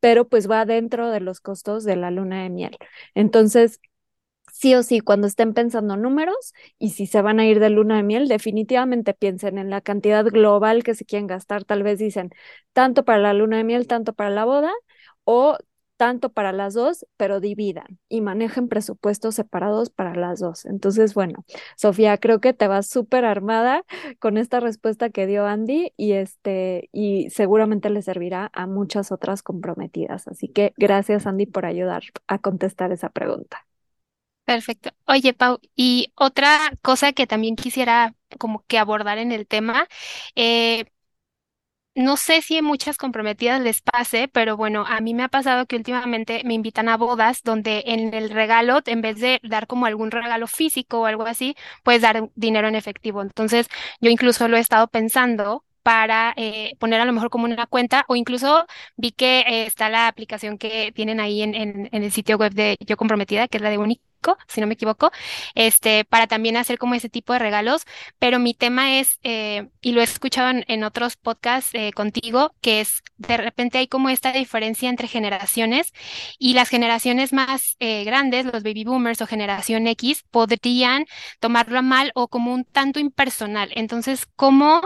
pero 0.00 0.28
pues 0.28 0.50
va 0.50 0.64
dentro 0.66 1.10
de 1.10 1.20
los 1.20 1.40
costos 1.40 1.84
de 1.84 1.96
la 1.96 2.10
luna 2.12 2.42
de 2.44 2.50
miel. 2.50 2.76
Entonces, 3.14 3.80
sí 4.52 4.74
o 4.74 4.82
sí, 4.82 5.00
cuando 5.00 5.26
estén 5.26 5.54
pensando 5.54 5.96
números 5.96 6.52
y 6.78 6.90
si 6.90 7.06
se 7.06 7.22
van 7.22 7.40
a 7.40 7.46
ir 7.46 7.60
de 7.60 7.70
luna 7.70 7.96
de 7.96 8.02
miel, 8.02 8.28
definitivamente 8.28 9.14
piensen 9.14 9.58
en 9.58 9.70
la 9.70 9.80
cantidad 9.80 10.24
global 10.26 10.82
que 10.82 10.94
se 10.94 11.04
quieren 11.04 11.26
gastar. 11.26 11.64
Tal 11.64 11.82
vez 11.82 11.98
dicen 11.98 12.30
tanto 12.72 13.04
para 13.04 13.18
la 13.18 13.34
luna 13.34 13.58
de 13.58 13.64
miel, 13.64 13.86
tanto 13.86 14.12
para 14.14 14.30
la 14.30 14.44
boda, 14.44 14.72
o 15.24 15.56
tanto 15.98 16.30
para 16.32 16.52
las 16.52 16.74
dos, 16.74 17.06
pero 17.18 17.40
dividan 17.40 18.00
y 18.08 18.22
manejen 18.22 18.68
presupuestos 18.68 19.34
separados 19.36 19.90
para 19.90 20.14
las 20.14 20.40
dos. 20.40 20.64
Entonces, 20.64 21.14
bueno, 21.14 21.44
Sofía, 21.76 22.18
creo 22.18 22.40
que 22.40 22.54
te 22.54 22.68
vas 22.68 22.88
súper 22.88 23.26
armada 23.26 23.84
con 24.20 24.38
esta 24.38 24.60
respuesta 24.60 25.10
que 25.10 25.26
dio 25.26 25.46
Andy 25.46 25.92
y 25.98 26.12
este 26.12 26.88
y 26.92 27.30
seguramente 27.30 27.90
le 27.90 28.02
servirá 28.02 28.50
a 28.54 28.66
muchas 28.66 29.12
otras 29.12 29.42
comprometidas. 29.42 30.28
Así 30.28 30.48
que 30.48 30.72
gracias 30.78 31.26
Andy 31.26 31.46
por 31.46 31.66
ayudar 31.66 32.04
a 32.28 32.38
contestar 32.38 32.92
esa 32.92 33.10
pregunta. 33.10 33.66
Perfecto. 34.44 34.90
Oye, 35.06 35.34
Pau, 35.34 35.60
y 35.76 36.10
otra 36.16 36.58
cosa 36.80 37.12
que 37.12 37.26
también 37.26 37.54
quisiera 37.54 38.14
como 38.38 38.64
que 38.66 38.78
abordar 38.78 39.18
en 39.18 39.30
el 39.30 39.46
tema, 39.46 39.86
eh, 40.36 40.86
no 41.98 42.16
sé 42.16 42.42
si 42.42 42.56
a 42.58 42.62
muchas 42.62 42.96
comprometidas 42.96 43.60
les 43.60 43.82
pase, 43.82 44.28
pero 44.28 44.56
bueno, 44.56 44.84
a 44.86 45.00
mí 45.00 45.14
me 45.14 45.24
ha 45.24 45.28
pasado 45.28 45.66
que 45.66 45.74
últimamente 45.76 46.42
me 46.44 46.54
invitan 46.54 46.88
a 46.88 46.96
bodas 46.96 47.42
donde 47.42 47.82
en 47.86 48.14
el 48.14 48.30
regalo, 48.30 48.80
en 48.86 49.02
vez 49.02 49.18
de 49.18 49.40
dar 49.42 49.66
como 49.66 49.84
algún 49.86 50.12
regalo 50.12 50.46
físico 50.46 51.00
o 51.00 51.06
algo 51.06 51.26
así, 51.26 51.56
puedes 51.82 52.02
dar 52.02 52.30
dinero 52.36 52.68
en 52.68 52.76
efectivo. 52.76 53.20
Entonces, 53.20 53.68
yo 54.00 54.10
incluso 54.10 54.46
lo 54.46 54.56
he 54.56 54.60
estado 54.60 54.86
pensando 54.86 55.64
para 55.82 56.34
eh, 56.36 56.76
poner 56.78 57.00
a 57.00 57.04
lo 57.04 57.12
mejor 57.12 57.30
como 57.30 57.46
una 57.46 57.66
cuenta 57.66 58.04
o 58.08 58.14
incluso 58.14 58.64
vi 58.96 59.10
que 59.10 59.40
eh, 59.40 59.66
está 59.66 59.88
la 59.88 60.06
aplicación 60.06 60.56
que 60.58 60.92
tienen 60.92 61.18
ahí 61.18 61.42
en, 61.42 61.54
en, 61.56 61.88
en, 61.92 62.02
el 62.04 62.12
sitio 62.12 62.36
web 62.36 62.52
de 62.52 62.76
Yo 62.86 62.96
Comprometida, 62.96 63.48
que 63.48 63.56
es 63.56 63.62
la 63.62 63.70
de 63.70 63.78
Unique 63.78 64.02
si 64.46 64.60
no 64.60 64.66
me 64.66 64.74
equivoco, 64.74 65.10
este, 65.54 66.04
para 66.04 66.26
también 66.26 66.56
hacer 66.56 66.78
como 66.78 66.94
ese 66.94 67.08
tipo 67.08 67.32
de 67.32 67.38
regalos, 67.38 67.84
pero 68.18 68.38
mi 68.38 68.54
tema 68.54 68.98
es, 68.98 69.18
eh, 69.22 69.68
y 69.80 69.92
lo 69.92 70.00
he 70.00 70.04
escuchado 70.04 70.50
en, 70.66 70.84
otros 70.84 71.16
podcasts 71.16 71.70
eh, 71.74 71.92
contigo, 71.92 72.54
que 72.60 72.80
es 72.80 73.02
de 73.16 73.36
repente 73.36 73.78
hay 73.78 73.88
como 73.88 74.10
esta 74.10 74.32
diferencia 74.32 74.88
entre 74.88 75.08
generaciones 75.08 75.92
y 76.38 76.54
las 76.54 76.68
generaciones 76.68 77.32
más 77.32 77.76
eh, 77.80 78.04
grandes, 78.04 78.46
los 78.46 78.62
baby 78.62 78.84
boomers 78.84 79.20
o 79.20 79.26
generación 79.26 79.86
X, 79.88 80.24
podrían 80.30 81.04
tomarlo 81.40 81.80
a 81.80 81.82
mal 81.82 82.12
o 82.14 82.28
como 82.28 82.52
un 82.54 82.64
tanto 82.64 83.00
impersonal. 83.00 83.70
Entonces, 83.74 84.26
¿cómo 84.36 84.80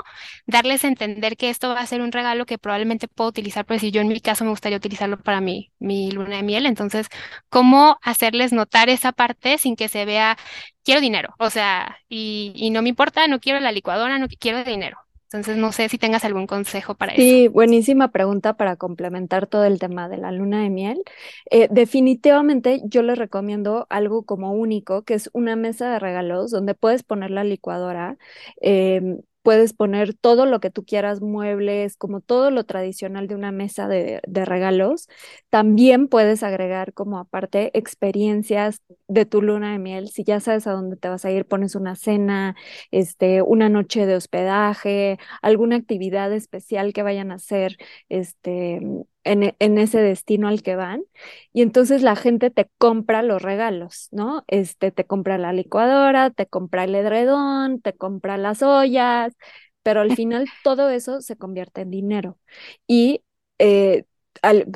darles 0.47 0.85
a 0.85 0.89
entender 0.89 1.37
que 1.37 1.51
esto 1.51 1.69
va 1.69 1.81
a 1.81 1.87
ser 1.87 2.01
un 2.01 2.13
regalo 2.13 2.47
que 2.47 2.59
probablemente 2.59 3.09
puedo 3.09 3.29
utilizar? 3.31 3.67
Pues 3.67 3.81
si 3.83 3.91
yo 3.91 4.01
en 4.01 4.09
mi 4.09 4.21
caso 4.21 4.45
me 4.45 4.51
gustaría 4.51 4.79
utilizarlo 4.79 5.19
para 5.19 5.41
mi, 5.41 5.71
mi 5.79 6.11
luna 6.11 6.37
de 6.37 6.43
miel, 6.43 6.67
entonces, 6.67 7.09
¿cómo 7.49 7.99
hacerles 8.03 8.53
notar 8.53 8.89
esa 8.89 9.13
parte 9.13 9.22
parte 9.23 9.57
sin 9.57 9.77
que 9.77 9.87
se 9.87 10.05
vea, 10.05 10.37
quiero 10.83 11.01
dinero, 11.01 11.33
o 11.39 11.49
sea, 11.49 11.97
y, 12.09 12.71
no 12.73 12.83
me 12.83 12.89
importa, 12.89 13.29
no 13.29 13.39
quiero 13.39 13.61
la 13.61 13.71
licuadora, 13.71 14.19
no 14.19 14.27
quiero 14.41 14.65
dinero. 14.65 14.99
Entonces, 15.27 15.57
no 15.57 15.71
sé 15.71 15.89
si 15.89 15.97
tengas 15.97 16.25
algún 16.25 16.47
consejo 16.47 16.95
para 16.95 17.13
eso. 17.13 17.23
Sí, 17.23 17.49
buenísima 17.49 18.09
pregunta 18.09 18.55
para 18.57 18.77
complementar 18.77 19.47
todo 19.47 19.65
el 19.65 19.79
tema 19.79 20.09
de 20.09 20.19
la 20.19 20.33
luna 20.33 20.63
de 20.63 20.71
miel. 20.71 21.03
Eh, 21.51 21.69
definitivamente 21.71 22.83
yo 22.85 23.03
les 23.03 23.17
recomiendo 23.17 23.87
algo 23.89 24.25
como 24.25 24.53
único, 24.53 25.05
que 25.05 25.15
es 25.15 25.31
una 25.33 25.55
mesa 25.57 25.91
de 25.91 26.01
regalos 26.01 26.51
donde 26.51 26.75
puedes 26.75 27.05
poner 27.05 27.31
la 27.31 27.45
licuadora. 27.45 28.19
Em, 28.61 29.21
puedes 29.43 29.73
poner 29.75 30.15
todo 30.15 30.47
lo 30.47 30.61
que 30.61 30.71
tú 30.71 30.85
quieras, 30.85 31.21
muebles, 31.21 31.97
como 31.97 32.21
todo 32.21 32.51
lo 32.51 32.65
tradicional 32.65 33.29
de 33.29 33.35
una 33.35 33.53
mesa 33.53 33.89
de, 33.89 34.21
regalos. 34.27 35.09
También 35.51 36.09
puedes 36.09 36.43
agregar 36.43 36.93
como 36.95 37.19
aparte 37.19 37.77
experiencias 37.79 38.83
de 39.09 39.27
tu 39.27 39.43
luna 39.43 39.73
de 39.73 39.79
miel. 39.79 40.09
Si 40.09 40.25
ya 40.25 40.41
sabes 40.41 40.67
a 40.67 40.73
dónde 40.73 40.97
te 40.97 41.09
vas 41.09 41.25
a 41.25 41.31
ir, 41.31 41.47
pones 41.47 41.75
una 41.75 41.97
cena, 41.97 42.57
este, 42.91 43.43
una 43.43 43.69
noche 43.69 44.07
de 44.07 44.17
hospedaje, 44.17 45.19
alguna 45.43 45.77
actividad 45.77 46.33
especial 46.33 46.93
que 46.93 47.03
vayan 47.03 47.31
a 47.33 47.37
hacer, 47.37 47.77
este, 48.09 48.81
en, 49.25 49.55
en, 49.59 49.79
ese 49.79 50.01
destino 50.01 50.49
al 50.49 50.63
que 50.63 50.77
van. 50.77 51.03
Y 51.53 51.63
entonces 51.63 52.03
la 52.03 52.17
gente 52.17 52.51
te 52.51 52.69
compra 52.79 53.23
los 53.23 53.43
regalos, 53.43 54.09
¿no? 54.13 54.45
Este, 54.49 54.91
te 54.93 55.05
compra 55.07 55.39
la 55.39 55.53
licuadora, 55.53 56.31
te 56.31 56.47
compra 56.47 56.85
el 56.85 56.95
edredón, 56.95 57.81
te 57.81 57.93
compra 57.95 58.39
las 58.39 58.63
ollas, 58.63 59.35
pero 59.83 60.01
al 60.01 60.15
final 60.15 60.47
todo 60.65 60.91
eso 60.91 61.21
se 61.21 61.37
convierte 61.37 61.83
en 61.83 61.91
dinero. 61.91 62.39
Y 62.87 63.25
eh, 63.59 64.05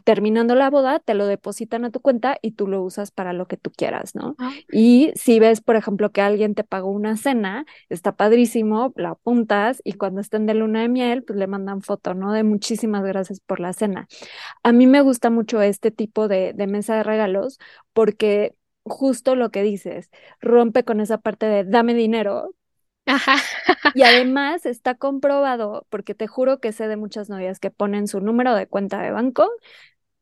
terminando 0.05 0.55
la 0.55 0.71
boda, 0.71 1.01
te 1.01 1.14
lo 1.14 1.27
depositan 1.27 1.85
a 1.85 1.90
tu 1.90 2.01
cuenta 2.01 2.38
y 2.42 2.53
tú 2.53 2.66
lo 2.66 2.83
usas 2.83 3.11
para 3.11 3.33
lo 3.33 3.47
que 3.47 3.57
tú 3.57 3.71
quieras, 3.71 4.14
¿no? 4.14 4.37
Ah. 4.38 4.53
Y 4.71 5.12
si 5.14 5.38
ves, 5.40 5.61
por 5.61 5.77
ejemplo, 5.77 6.12
que 6.12 6.21
alguien 6.21 6.55
te 6.55 6.64
pagó 6.64 6.90
una 6.90 7.16
cena, 7.16 7.64
está 7.88 8.16
padrísimo, 8.16 8.92
la 8.97 9.11
apuntas 9.11 9.81
y 9.85 9.95
cuando 9.95 10.21
estén 10.21 10.47
de 10.47 10.55
luna 10.55 10.83
de 10.83 10.88
miel, 10.88 11.25
pues 11.25 11.38
le 11.38 11.47
mandan 11.47 11.83
foto, 11.83 12.14
¿no? 12.14 12.33
De 12.33 12.45
muchísimas 12.45 13.03
gracias 13.05 13.40
por 13.40 13.61
la 13.61 13.73
cena. 13.73 14.09
A 14.62 14.73
mí 14.73 14.87
me 14.87 15.01
gusta 15.01 15.31
mucho 15.31 15.61
este 15.62 15.90
tipo 15.90 16.29
de, 16.29 16.53
de 16.53 16.66
mesa 16.66 16.97
de 16.97 17.03
regalos 17.03 17.59
porque 17.92 18.55
justo 18.85 19.35
lo 19.35 19.51
que 19.51 19.62
dices, 19.62 20.11
rompe 20.40 20.85
con 20.85 21.01
esa 21.01 21.19
parte 21.19 21.47
de 21.47 21.64
dame 21.64 21.95
dinero, 21.95 22.55
Ajá. 23.07 23.37
Y 23.92 24.03
además 24.03 24.66
está 24.66 24.95
comprobado, 24.95 25.87
porque 25.90 26.14
te 26.14 26.27
juro 26.27 26.61
que 26.61 26.73
sé 26.73 26.88
de 26.88 26.97
muchas 26.97 27.29
novias 27.31 27.61
que 27.61 27.71
ponen 27.71 28.09
su 28.09 28.21
número 28.21 28.55
de 28.55 28.66
cuenta 28.69 29.01
de 29.03 29.11
banco 29.11 29.49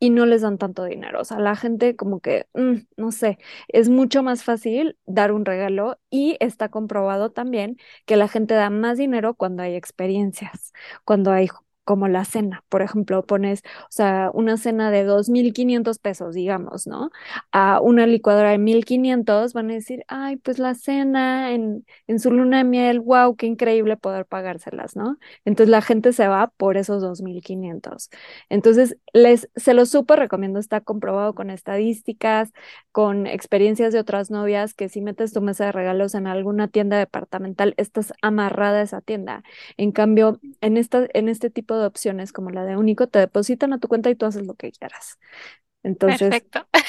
y 0.01 0.11
no 0.11 0.27
les 0.27 0.43
dan 0.43 0.59
tanto 0.59 0.85
dinero. 0.85 1.21
O 1.21 1.25
sea, 1.25 1.39
la 1.41 1.57
gente 1.57 1.97
como 1.97 2.21
que, 2.21 2.47
mm, 2.55 2.75
no 2.97 3.13
sé, 3.13 3.39
es 3.69 3.89
mucho 3.91 4.23
más 4.23 4.45
fácil 4.45 4.99
dar 5.07 5.33
un 5.33 5.45
regalo 5.45 5.99
y 6.11 6.37
está 6.41 6.69
comprobado 6.71 7.33
también 7.33 7.79
que 8.07 8.17
la 8.17 8.29
gente 8.29 8.55
da 8.55 8.71
más 8.71 8.99
dinero 8.99 9.35
cuando 9.35 9.63
hay 9.65 9.75
experiencias, 9.77 10.73
cuando 11.05 11.33
hay 11.33 11.49
como 11.85 12.09
la 12.09 12.25
cena. 12.25 12.65
Por 12.69 12.83
ejemplo, 12.83 13.25
pones, 13.27 13.63
o 13.83 13.87
sea, 13.91 14.31
una 14.35 14.57
cena 14.57 14.91
de 14.91 15.05
2.500 15.05 15.99
pesos, 15.99 16.35
digamos, 16.35 16.87
¿no? 16.87 17.11
A 17.53 17.81
una 17.81 18.07
licuadora 18.07 18.51
de 18.51 18.59
1.500 18.59 19.53
van 19.53 19.71
a 19.71 19.75
decir, 19.75 20.05
ay, 20.09 20.37
pues 20.37 20.59
la 20.59 20.75
cena 20.75 21.53
en, 21.53 21.85
su 22.19 22.31
luna 22.31 22.59
de 22.59 22.65
miel, 22.65 23.01
wow, 23.01 23.37
qué 23.37 23.47
increíble 23.47 23.97
poder 23.97 24.27
pagárselas, 24.27 24.97
¿no? 24.97 25.19
Entonces 25.45 25.71
la 25.71 25.83
gente 25.83 26.13
se 26.13 26.29
va 26.29 26.49
por 26.57 26.77
esos 26.77 27.03
2.500. 27.03 28.09
Entonces, 28.49 28.97
les, 29.13 29.49
se 29.57 29.75
lo 29.75 29.87
súper 29.87 30.19
recomiendo, 30.19 30.59
está 30.59 30.81
comprobado 30.81 31.35
con 31.35 31.51
estadísticas, 31.51 32.53
con 32.93 33.27
experiencias 33.27 33.93
de 33.93 34.01
otras 34.01 34.31
novias, 34.31 34.75
que 34.75 34.89
si 34.89 35.01
metes 35.01 35.33
tu 35.33 35.41
mesa 35.43 35.67
de 35.67 35.73
regalos 35.73 36.15
en 36.15 36.27
alguna 36.27 36.69
tienda 36.69 36.99
departamental, 36.99 37.75
estás 37.77 38.13
amarrada 38.23 38.83
esa 38.83 39.01
tienda. 39.01 39.43
En 39.77 39.93
cambio, 39.93 40.41
en, 40.61 40.77
esta, 40.77 41.07
en 41.13 41.29
este 41.29 41.51
tipo 41.51 41.74
de 41.79 41.87
opciones 41.87 42.33
como 42.33 42.51
la 42.51 42.65
de 42.65 42.77
único, 42.77 43.07
te 43.07 43.19
depositan 43.19 43.73
a 43.73 43.79
tu 43.79 43.89
cuenta 43.89 44.11
y 44.11 44.15
tú 44.15 44.27
haces 44.27 44.47
lo 44.47 44.55
que 44.55 44.73
quieras. 44.73 45.19
Entonces, 45.85 46.43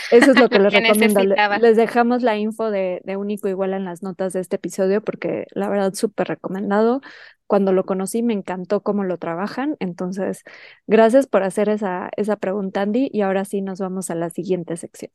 eso 0.10 0.32
es 0.32 0.40
lo 0.40 0.50
que 0.50 0.58
les 0.60 0.74
recomiendo. 0.74 1.22
Les 1.60 1.76
dejamos 1.76 2.24
la 2.24 2.38
info 2.38 2.72
de, 2.72 3.02
de, 3.04 3.18
Único 3.18 3.50
igual 3.50 3.74
en 3.74 3.84
las 3.84 4.02
notas 4.02 4.34
de 4.34 4.40
este 4.40 4.56
episodio 4.56 5.04
porque 5.04 5.46
la 5.52 5.70
verdad 5.70 5.94
súper 5.94 6.30
recomendado. 6.30 7.02
Cuando 7.46 7.74
lo 7.74 7.86
conocí 7.86 8.24
me 8.24 8.34
encantó 8.34 8.82
cómo 8.82 9.04
lo 9.04 9.18
trabajan. 9.18 9.76
Entonces, 9.80 10.44
gracias 10.88 11.28
por 11.28 11.44
hacer 11.44 11.70
esa, 11.70 12.10
esa 12.16 12.38
pregunta, 12.38 12.82
Andy. 12.82 13.10
Y 13.12 13.22
ahora 13.22 13.44
sí 13.44 13.62
nos 13.62 13.80
vamos 13.80 14.10
a 14.10 14.16
la 14.16 14.30
siguiente 14.30 14.78
sección. 14.78 15.12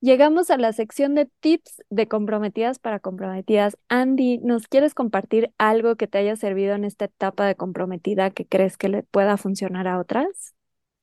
Llegamos 0.00 0.50
a 0.50 0.56
la 0.56 0.72
sección 0.72 1.14
de 1.14 1.26
tips 1.40 1.82
de 1.90 2.08
comprometidas 2.08 2.78
para 2.78 3.00
comprometidas. 3.00 3.76
Andy, 3.88 4.38
¿nos 4.38 4.66
quieres 4.66 4.94
compartir 4.94 5.52
algo 5.58 5.96
que 5.96 6.06
te 6.06 6.18
haya 6.18 6.36
servido 6.36 6.74
en 6.74 6.84
esta 6.84 7.04
etapa 7.06 7.46
de 7.46 7.54
comprometida 7.56 8.30
que 8.30 8.46
crees 8.46 8.78
que 8.78 8.88
le 8.88 9.02
pueda 9.02 9.36
funcionar 9.36 9.86
a 9.88 9.98
otras? 9.98 10.54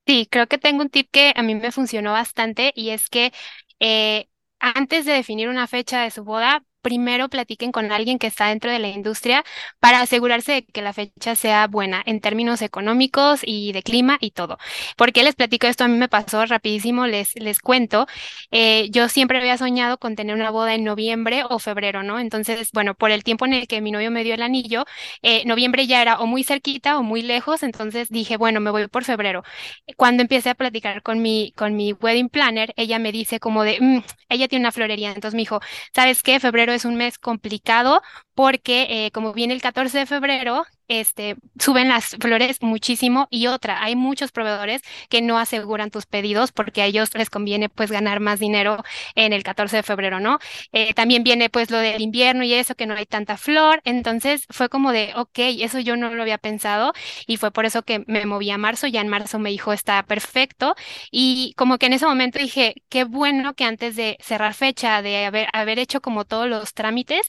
Sí, 0.05 0.27
creo 0.31 0.47
que 0.47 0.57
tengo 0.57 0.81
un 0.83 0.89
tip 0.89 1.10
que 1.12 1.33
a 1.36 1.43
mí 1.43 1.53
me 1.55 1.71
funcionó 1.71 2.13
bastante 2.13 2.71
y 2.75 2.91
es 2.91 3.10
que 3.10 3.33
eh, 3.81 4.29
antes 4.60 5.05
de 5.05 5.12
definir 5.13 5.49
una 5.49 5.67
fecha 5.67 6.01
de 6.01 6.12
su 6.12 6.23
boda, 6.23 6.63
primero 6.81 7.29
platiquen 7.29 7.71
con 7.71 7.91
alguien 7.91 8.19
que 8.19 8.27
está 8.27 8.47
dentro 8.47 8.71
de 8.71 8.79
la 8.79 8.87
industria 8.89 9.43
para 9.79 10.01
asegurarse 10.01 10.51
de 10.53 10.65
que 10.65 10.81
la 10.81 10.93
fecha 10.93 11.35
sea 11.35 11.67
buena 11.67 12.01
en 12.05 12.21
términos 12.21 12.61
económicos 12.61 13.41
y 13.43 13.71
de 13.73 13.83
clima 13.83 14.17
y 14.21 14.31
todo. 14.31 14.57
¿Por 14.95 15.11
qué 15.13 15.23
les 15.23 15.35
platico 15.35 15.67
esto? 15.67 15.83
A 15.83 15.87
mí 15.87 15.97
me 15.97 16.07
pasó 16.09 16.45
rapidísimo, 16.45 17.07
les, 17.07 17.35
les 17.35 17.59
cuento. 17.59 18.07
Eh, 18.51 18.89
yo 18.91 19.09
siempre 19.09 19.37
había 19.37 19.57
soñado 19.57 19.97
con 19.97 20.15
tener 20.15 20.35
una 20.35 20.49
boda 20.51 20.73
en 20.75 20.83
noviembre 20.83 21.43
o 21.49 21.59
febrero, 21.59 22.03
¿no? 22.03 22.19
Entonces, 22.19 22.71
bueno, 22.73 22.95
por 22.95 23.11
el 23.11 23.23
tiempo 23.23 23.45
en 23.45 23.53
el 23.53 23.67
que 23.67 23.81
mi 23.81 23.91
novio 23.91 24.11
me 24.11 24.23
dio 24.23 24.33
el 24.35 24.41
anillo, 24.41 24.85
eh, 25.21 25.43
noviembre 25.45 25.87
ya 25.87 26.01
era 26.01 26.19
o 26.19 26.27
muy 26.27 26.43
cerquita 26.43 26.97
o 26.97 27.03
muy 27.03 27.21
lejos, 27.21 27.63
entonces 27.63 28.09
dije, 28.09 28.37
bueno, 28.37 28.59
me 28.59 28.71
voy 28.71 28.87
por 28.87 29.03
febrero. 29.03 29.43
Cuando 29.95 30.21
empecé 30.21 30.49
a 30.49 30.55
platicar 30.55 31.01
con 31.03 31.21
mi, 31.21 31.53
con 31.55 31.75
mi 31.75 31.93
wedding 31.93 32.29
planner, 32.29 32.73
ella 32.77 32.99
me 32.99 33.11
dice 33.11 33.39
como 33.39 33.63
de, 33.63 33.77
mm, 33.79 34.03
ella 34.29 34.47
tiene 34.47 34.63
una 34.63 34.71
florería, 34.71 35.09
entonces 35.09 35.35
me 35.35 35.41
dijo, 35.41 35.59
¿sabes 35.93 36.23
qué? 36.23 36.39
Febrero 36.39 36.66
es 36.73 36.86
un 36.86 36.95
mes 36.95 37.17
complicado 37.17 38.01
porque 38.38 38.86
eh, 39.08 39.12
como 39.13 39.34
viene 39.34 39.56
el 39.56 39.63
14 39.63 39.97
de 39.97 40.06
febrero, 40.06 40.63
este, 40.88 41.38
suben 41.60 41.88
las 41.89 42.15
flores 42.21 42.62
muchísimo 42.62 43.28
y 43.32 43.47
otra, 43.47 43.82
hay 43.84 43.95
muchos 43.95 44.32
proveedores 44.32 44.84
que 45.10 45.23
no 45.23 45.39
aseguran 45.39 45.89
tus 45.89 46.06
pedidos 46.06 46.52
porque 46.52 46.84
a 46.84 46.86
ellos 46.86 47.10
les 47.15 47.32
conviene 47.32 47.67
pues 47.67 47.91
ganar 47.91 48.19
más 48.19 48.39
dinero 48.39 48.84
en 49.15 49.34
el 49.34 49.41
14 49.41 49.78
de 49.78 49.84
febrero, 49.84 50.19
¿no? 50.19 50.38
Eh, 50.71 50.93
también 50.93 51.23
viene 51.23 51.50
pues 51.50 51.71
lo 51.71 51.80
del 51.80 52.00
invierno 52.00 52.43
y 52.43 52.54
eso, 52.54 52.76
que 52.76 52.86
no 52.86 52.93
hay 52.93 53.08
tanta 53.08 53.38
flor, 53.38 53.82
entonces 53.86 54.45
fue 54.52 54.69
como 54.69 54.91
de, 54.91 55.13
ok, 55.15 55.39
eso 55.60 55.80
yo 55.80 55.97
no 55.97 56.13
lo 56.13 56.21
había 56.21 56.38
pensado 56.38 56.93
y 57.26 57.38
fue 57.38 57.50
por 57.52 57.65
eso 57.65 57.82
que 57.82 58.04
me 58.06 58.28
moví 58.28 58.52
a 58.52 58.60
marzo, 58.60 58.86
ya 58.86 59.02
en 59.02 59.08
marzo 59.08 59.39
me 59.39 59.50
dijo 59.50 59.73
está 59.73 60.04
perfecto 60.04 60.76
y 61.12 61.56
como 61.58 61.80
que 61.80 61.88
en 61.88 61.93
ese 61.93 62.06
momento 62.06 62.38
dije, 62.38 62.76
qué 62.89 63.04
bueno 63.04 63.56
que 63.56 63.63
antes 63.63 63.95
de 63.95 64.15
cerrar 64.21 64.54
fecha, 64.54 65.02
de 65.02 65.26
haber, 65.26 65.47
haber 65.54 65.80
hecho 65.80 66.02
como 66.02 66.23
todos 66.23 66.47
los 66.47 66.73
trámites, 66.76 67.28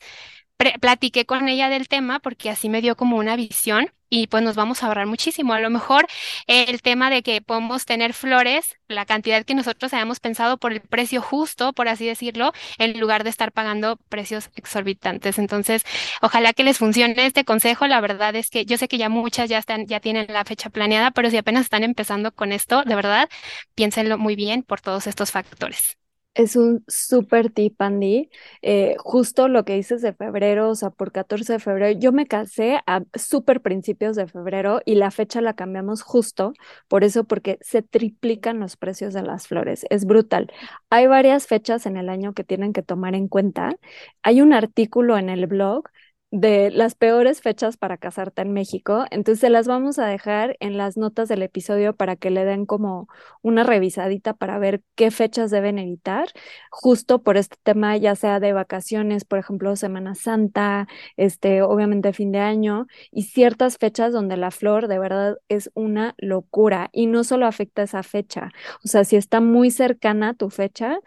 platiqué 0.81 1.25
con 1.27 1.49
ella 1.49 1.68
del 1.68 1.88
tema 1.88 2.21
porque 2.21 2.51
así 2.51 2.68
me 2.68 2.81
dio 2.83 2.97
como 2.97 3.16
una 3.16 3.37
visión 3.37 3.90
y 4.11 4.27
pues 4.29 4.42
nos 4.42 4.57
vamos 4.57 4.83
a 4.83 4.87
ahorrar 4.87 5.07
muchísimo. 5.07 5.53
A 5.53 5.61
lo 5.61 5.71
mejor 5.71 6.07
el 6.47 6.83
tema 6.83 7.11
de 7.11 7.23
que 7.23 7.40
podemos 7.42 7.85
tener 7.85 8.14
flores, 8.14 8.77
la 8.88 9.05
cantidad 9.07 9.44
que 9.44 9.55
nosotros 9.55 9.92
habíamos 9.92 10.21
pensado 10.21 10.57
por 10.59 10.73
el 10.73 10.81
precio 10.81 11.21
justo, 11.23 11.73
por 11.73 11.88
así 11.88 12.07
decirlo, 12.07 12.53
en 12.79 12.99
lugar 12.99 13.25
de 13.25 13.31
estar 13.31 13.53
pagando 13.53 13.97
precios 14.09 14.51
exorbitantes. 14.57 15.38
Entonces, 15.38 15.85
ojalá 16.23 16.53
que 16.55 16.64
les 16.64 16.79
funcione 16.79 17.14
este 17.27 17.44
consejo. 17.44 17.87
La 17.87 18.01
verdad 18.01 18.35
es 18.37 18.51
que 18.51 18.64
yo 18.64 18.79
sé 18.79 18.88
que 18.88 18.99
ya 18.99 19.09
muchas 19.09 19.49
ya 19.51 19.59
están, 19.59 19.87
ya 19.87 20.01
tienen 20.01 20.27
la 20.29 20.44
fecha 20.44 20.71
planeada, 20.71 21.11
pero 21.11 21.31
si 21.31 21.37
apenas 21.37 21.64
están 21.64 21.85
empezando 21.85 22.33
con 22.33 22.53
esto, 22.53 22.83
de 22.85 22.94
verdad, 22.94 23.29
piénsenlo 23.75 24.18
muy 24.18 24.37
bien 24.37 24.62
por 24.62 24.81
todos 24.81 25.07
estos 25.07 25.31
factores. 25.33 25.97
Es 26.38 26.55
un 26.55 26.85
súper 26.87 27.51
tip, 27.51 27.83
Andy. 27.83 28.31
Eh, 28.62 28.94
justo 29.01 29.48
lo 29.48 29.64
que 29.64 29.74
dices 29.74 30.03
de 30.03 30.12
febrero, 30.12 30.70
o 30.70 30.74
sea, 30.77 30.90
por 30.90 31.11
14 31.11 31.55
de 31.55 31.59
febrero, 31.59 31.98
yo 31.98 32.12
me 32.12 32.27
casé 32.29 32.79
a 32.87 33.03
súper 33.14 33.61
principios 33.61 34.14
de 34.14 34.29
febrero 34.29 34.81
y 34.85 34.94
la 34.94 35.11
fecha 35.11 35.40
la 35.40 35.55
cambiamos 35.55 36.03
justo 36.03 36.53
por 36.87 37.03
eso, 37.03 37.24
porque 37.24 37.59
se 37.61 37.83
triplican 37.83 38.61
los 38.61 38.77
precios 38.77 39.14
de 39.14 39.22
las 39.22 39.48
flores. 39.48 39.85
Es 39.90 40.05
brutal. 40.05 40.53
Hay 40.90 41.09
varias 41.09 41.48
fechas 41.48 41.87
en 41.87 41.96
el 41.96 42.09
año 42.09 42.35
que 42.35 42.44
tienen 42.44 42.72
que 42.72 42.83
tomar 42.85 43.16
en 43.16 43.27
cuenta. 43.27 43.74
Hay 44.22 44.40
un 44.40 44.53
artículo 44.53 45.18
en 45.18 45.31
el 45.31 45.46
blog 45.48 45.88
de 46.30 46.70
las 46.70 46.94
peores 46.94 47.40
fechas 47.40 47.78
para 47.78 47.96
casarte 47.96 48.42
en 48.42 48.52
México. 48.52 49.06
Entonces 49.10 49.40
se 49.40 49.48
las 49.50 49.66
vamos 49.66 49.98
a 49.98 50.06
dejar 50.06 50.56
en 50.60 50.76
las 50.76 50.96
notas 50.98 51.28
del 51.28 51.42
episodio 51.42 51.96
para 51.96 52.16
que 52.16 52.30
le 52.30 52.44
den 52.44 52.66
como 52.66 53.08
una 53.42 53.64
revisadita 53.64 54.34
para 54.34 54.58
ver 54.58 54.82
qué 54.94 55.10
fechas 55.10 55.50
deben 55.50 55.78
evitar, 55.78 56.28
justo 56.70 57.22
por 57.22 57.36
este 57.38 57.56
tema, 57.62 57.96
ya 57.96 58.14
sea 58.14 58.40
de 58.40 58.52
vacaciones, 58.52 59.24
por 59.24 59.38
ejemplo, 59.38 59.74
Semana 59.76 60.14
Santa, 60.14 60.86
este, 61.16 61.62
obviamente 61.62 62.12
fin 62.12 62.32
de 62.32 62.40
año, 62.40 62.86
y 63.10 63.22
ciertas 63.24 63.78
fechas 63.78 64.12
donde 64.12 64.36
la 64.36 64.50
flor 64.50 64.88
de 64.88 64.98
verdad 64.98 65.36
es 65.48 65.70
una 65.74 66.14
locura 66.18 66.90
y 66.92 67.06
no 67.06 67.24
solo 67.24 67.46
afecta 67.46 67.82
esa 67.82 68.02
fecha, 68.02 68.50
o 68.84 68.88
sea, 68.88 69.04
si 69.04 69.16
está 69.16 69.40
muy 69.40 69.70
cercana 69.70 70.30
a 70.30 70.34
tu 70.34 70.50
fecha, 70.50 70.98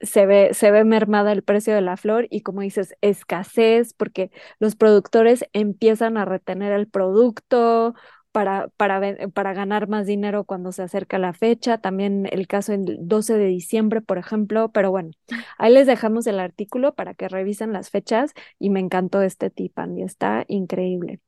se 0.00 0.26
ve, 0.26 0.50
se 0.54 0.70
ve 0.70 0.84
mermada 0.84 1.32
el 1.32 1.42
precio 1.42 1.74
de 1.74 1.80
la 1.80 1.96
flor 1.96 2.26
y 2.30 2.42
como 2.42 2.62
dices, 2.62 2.94
escasez, 3.00 3.94
porque 3.94 4.30
los 4.58 4.76
productores 4.76 5.44
empiezan 5.52 6.16
a 6.16 6.24
retener 6.24 6.72
el 6.72 6.88
producto 6.88 7.94
para, 8.32 8.68
para, 8.76 9.00
para 9.32 9.52
ganar 9.54 9.88
más 9.88 10.06
dinero 10.06 10.44
cuando 10.44 10.72
se 10.72 10.82
acerca 10.82 11.18
la 11.18 11.32
fecha. 11.32 11.78
También 11.78 12.26
el 12.32 12.46
caso 12.48 12.72
el 12.72 12.98
12 13.00 13.38
de 13.38 13.46
diciembre, 13.46 14.00
por 14.00 14.18
ejemplo. 14.18 14.72
Pero 14.72 14.90
bueno, 14.90 15.10
ahí 15.58 15.72
les 15.72 15.86
dejamos 15.86 16.26
el 16.26 16.40
artículo 16.40 16.94
para 16.94 17.14
que 17.14 17.28
revisen 17.28 17.72
las 17.72 17.90
fechas 17.90 18.32
y 18.58 18.70
me 18.70 18.80
encantó 18.80 19.22
este 19.22 19.50
tip, 19.50 19.78
Andy. 19.78 20.02
Está 20.02 20.44
increíble. 20.48 21.20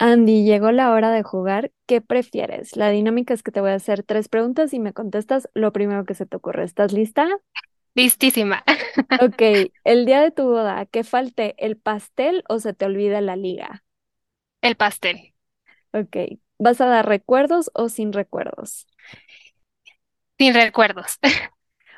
Andy, 0.00 0.44
llegó 0.44 0.70
la 0.72 0.92
hora 0.92 1.10
de 1.10 1.22
jugar. 1.22 1.72
¿Qué 1.86 2.00
prefieres? 2.00 2.76
La 2.76 2.88
dinámica 2.90 3.34
es 3.34 3.42
que 3.42 3.50
te 3.52 3.60
voy 3.60 3.70
a 3.70 3.74
hacer 3.74 4.02
tres 4.04 4.28
preguntas 4.28 4.72
y 4.72 4.78
me 4.78 4.92
contestas 4.94 5.48
lo 5.54 5.72
primero 5.72 6.04
que 6.06 6.14
se 6.14 6.24
te 6.26 6.36
ocurre. 6.36 6.64
¿Estás 6.64 6.92
lista? 6.92 7.28
Listísima. 7.94 8.62
Ok, 9.16 9.42
el 9.84 10.06
día 10.06 10.20
de 10.22 10.30
tu 10.30 10.44
boda, 10.44 10.86
¿qué 10.86 11.04
falte 11.04 11.54
el 11.58 11.76
pastel 11.76 12.42
o 12.48 12.58
se 12.60 12.72
te 12.72 12.86
olvida 12.86 13.20
la 13.20 13.36
liga? 13.36 13.84
El 14.62 14.76
pastel. 14.76 15.34
Ok, 15.92 16.16
¿vas 16.58 16.80
a 16.80 16.86
dar 16.86 17.06
recuerdos 17.08 17.70
o 17.74 17.88
sin 17.88 18.12
recuerdos? 18.12 18.86
Sin 20.38 20.54
recuerdos. 20.54 21.18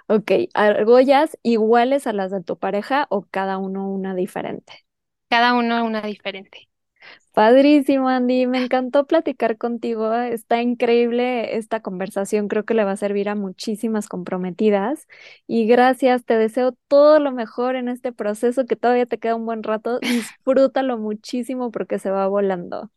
Ok, 0.09 0.33
¿argollas 0.55 1.39
iguales 1.43 2.07
a 2.07 2.13
las 2.13 2.31
de 2.31 2.43
tu 2.43 2.59
pareja 2.59 3.07
o 3.11 3.23
cada 3.31 3.59
uno 3.59 3.89
una 3.89 4.15
diferente? 4.15 4.85
Cada 5.29 5.55
uno 5.55 5.85
una 5.85 6.03
diferente. 6.03 6.70
Padrísimo, 7.33 8.09
Andy. 8.09 8.47
Me 8.47 8.59
encantó 8.65 9.07
platicar 9.07 9.57
contigo. 9.57 10.13
Está 10.15 10.61
increíble 10.63 11.57
esta 11.57 11.81
conversación. 11.81 12.49
Creo 12.49 12.65
que 12.65 12.75
le 12.75 12.85
va 12.85 12.93
a 12.93 12.97
servir 12.97 13.29
a 13.29 13.35
muchísimas 13.35 14.09
comprometidas. 14.09 15.07
Y 15.47 15.67
gracias, 15.67 16.25
te 16.25 16.37
deseo 16.37 16.73
todo 16.89 17.19
lo 17.21 17.33
mejor 17.33 17.77
en 17.77 17.89
este 17.89 18.13
proceso 18.13 18.67
que 18.67 18.77
todavía 18.77 19.07
te 19.07 19.19
queda 19.19 19.37
un 19.37 19.47
buen 19.47 19.63
rato. 19.63 19.99
Disfrútalo 20.01 20.99
muchísimo 20.99 21.71
porque 21.71 21.99
se 21.99 22.11
va 22.11 22.27
volando. 22.29 22.91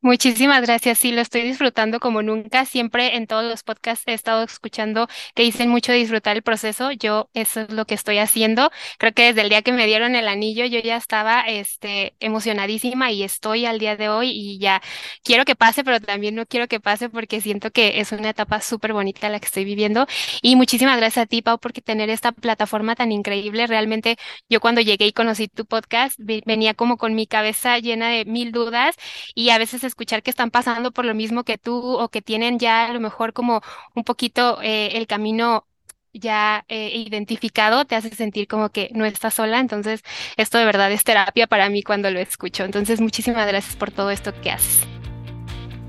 Muchísimas 0.00 0.62
gracias. 0.62 0.98
Sí, 0.98 1.12
lo 1.12 1.20
estoy 1.20 1.42
disfrutando 1.42 1.98
como 2.00 2.22
nunca. 2.22 2.64
Siempre 2.64 3.16
en 3.16 3.26
todos 3.26 3.44
los 3.44 3.62
podcasts 3.64 4.04
he 4.06 4.12
estado 4.14 4.42
escuchando 4.44 5.08
que 5.34 5.42
dicen 5.42 5.68
mucho 5.70 5.92
disfrutar 5.92 6.36
el 6.36 6.42
proceso. 6.42 6.92
Yo 6.92 7.30
eso 7.34 7.60
es 7.62 7.70
lo 7.70 7.84
que 7.84 7.94
estoy 7.94 8.18
haciendo. 8.18 8.70
Creo 8.98 9.12
que 9.12 9.24
desde 9.24 9.40
el 9.42 9.48
día 9.48 9.62
que 9.62 9.72
me 9.72 9.86
dieron 9.86 10.14
el 10.14 10.28
anillo 10.28 10.64
yo 10.66 10.78
ya 10.80 10.96
estaba 10.96 11.40
este, 11.42 12.14
emocionadísima 12.20 13.10
y 13.10 13.22
estoy 13.24 13.66
al 13.66 13.78
día 13.78 13.96
de 13.96 14.08
hoy 14.08 14.30
y 14.30 14.58
ya 14.58 14.80
quiero 15.24 15.44
que 15.44 15.56
pase, 15.56 15.84
pero 15.84 16.00
también 16.00 16.34
no 16.34 16.46
quiero 16.46 16.68
que 16.68 16.80
pase 16.80 17.08
porque 17.08 17.40
siento 17.40 17.70
que 17.70 18.00
es 18.00 18.12
una 18.12 18.30
etapa 18.30 18.60
súper 18.60 18.92
bonita 18.92 19.28
la 19.28 19.40
que 19.40 19.46
estoy 19.46 19.64
viviendo. 19.64 20.06
Y 20.42 20.56
muchísimas 20.56 20.96
gracias 20.98 21.24
a 21.24 21.26
ti, 21.26 21.42
Pau, 21.42 21.58
por 21.58 21.72
tener 21.72 22.10
esta 22.10 22.32
plataforma 22.32 22.94
tan 22.94 23.12
increíble. 23.12 23.66
Realmente 23.66 24.16
yo 24.48 24.60
cuando 24.60 24.80
llegué 24.80 25.06
y 25.06 25.12
conocí 25.12 25.48
tu 25.48 25.66
podcast 25.66 26.18
venía 26.18 26.74
como 26.74 26.96
con 26.96 27.14
mi 27.14 27.26
cabeza 27.26 27.78
llena 27.78 28.08
de 28.10 28.24
mil 28.24 28.52
dudas 28.52 28.96
y 29.34 29.50
a 29.50 29.58
veces 29.58 29.67
escuchar 29.74 30.22
que 30.22 30.30
están 30.30 30.50
pasando 30.50 30.90
por 30.92 31.04
lo 31.04 31.14
mismo 31.14 31.44
que 31.44 31.58
tú 31.58 31.76
o 31.98 32.08
que 32.08 32.22
tienen 32.22 32.58
ya 32.58 32.86
a 32.86 32.92
lo 32.92 33.00
mejor 33.00 33.32
como 33.32 33.62
un 33.94 34.04
poquito 34.04 34.60
eh, 34.62 34.90
el 34.94 35.06
camino 35.06 35.66
ya 36.12 36.64
eh, 36.68 36.90
identificado, 36.94 37.84
te 37.84 37.94
hace 37.94 38.10
sentir 38.10 38.48
como 38.48 38.70
que 38.70 38.90
no 38.94 39.04
estás 39.04 39.34
sola. 39.34 39.60
Entonces, 39.60 40.02
esto 40.36 40.58
de 40.58 40.64
verdad 40.64 40.90
es 40.92 41.04
terapia 41.04 41.46
para 41.46 41.68
mí 41.68 41.82
cuando 41.82 42.10
lo 42.10 42.18
escucho. 42.18 42.64
Entonces, 42.64 43.00
muchísimas 43.00 43.46
gracias 43.46 43.76
por 43.76 43.90
todo 43.90 44.10
esto 44.10 44.32
que 44.40 44.50
haces. 44.50 44.86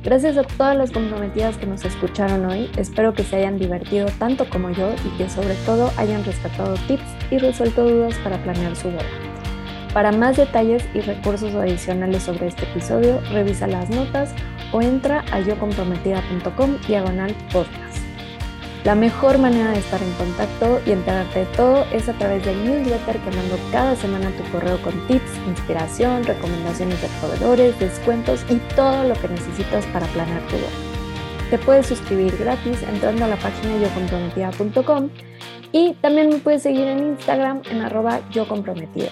Gracias 0.04 0.38
a 0.38 0.44
todas 0.44 0.78
las 0.78 0.92
comprometidas 0.92 1.58
que 1.58 1.65
nos 1.65 1.84
escucharon 1.84 2.46
hoy. 2.46 2.70
Espero 2.78 3.13
que 3.13 3.24
se 3.24 3.36
hayan 3.36 3.60
divertido 3.60 4.08
tanto 4.18 4.50
como 4.50 4.70
yo 4.70 4.94
y 5.06 5.18
que 5.18 5.30
sobre 5.30 5.56
todo 5.65 5.92
hayan 5.98 6.24
rescatado 6.24 6.76
tips 6.88 7.04
y 7.32 7.38
resuelto 7.38 7.84
dudas 7.84 8.15
para 8.24 8.42
planear 8.42 8.76
su 8.78 8.89
boda. 8.89 9.29
Para 9.93 10.12
más 10.12 10.38
detalles 10.38 10.84
y 10.93 11.02
recursos 11.02 11.56
adicionales 11.56 12.23
sobre 12.23 12.47
este 12.47 12.63
episodio, 12.65 13.21
revisa 13.32 13.65
las 13.65 13.89
notas 13.89 14.34
o 14.71 14.82
entra 14.82 15.25
a 15.32 15.39
yocomprometida.com 15.39 16.78
diagonal 16.88 17.36
podcast. 17.52 17.97
La 18.84 18.95
mejor 18.95 19.39
manera 19.39 19.71
de 19.71 19.80
estar 19.80 20.02
en 20.02 20.12
contacto 20.13 20.80
y 20.86 20.91
enterarte 20.91 21.39
de 21.39 21.45
todo 21.47 21.86
es 21.91 22.08
a 22.08 22.13
través 22.13 22.45
del 22.45 22.63
newsletter 22.63 23.17
que 23.17 23.32
mando 23.36 23.58
cada 23.71 23.95
semana 23.95 24.32
tu 24.32 24.43
correo 24.52 24.82
con 24.84 24.93
tips, 25.08 25.38
inspiración, 25.47 26.23
recomendaciones 26.23 27.02
de 27.02 27.08
proveedores, 27.19 27.78
descuentos 27.80 28.45
y 28.49 28.56
todo 28.75 29.04
lo 29.04 29.15
que 29.15 29.28
necesitas 29.28 29.86
para 29.88 30.06
planear 30.08 30.41
tu 30.43 30.56
boda. 30.56 30.69
Te 31.49 31.58
puedes 31.58 31.88
suscribir 31.88 32.38
gratis 32.38 32.84
entrando 32.84 33.25
a 33.25 33.28
la 33.28 33.38
página 33.38 33.75
yocomprometida.com 33.80 35.10
y 35.71 35.93
también 35.95 36.30
me 36.30 36.38
puedes 36.38 36.62
seguir 36.62 36.88
en 36.88 36.99
Instagram 36.99 37.63
en 37.69 37.82
arroba 37.82 38.21
yocomprometida. 38.30 39.12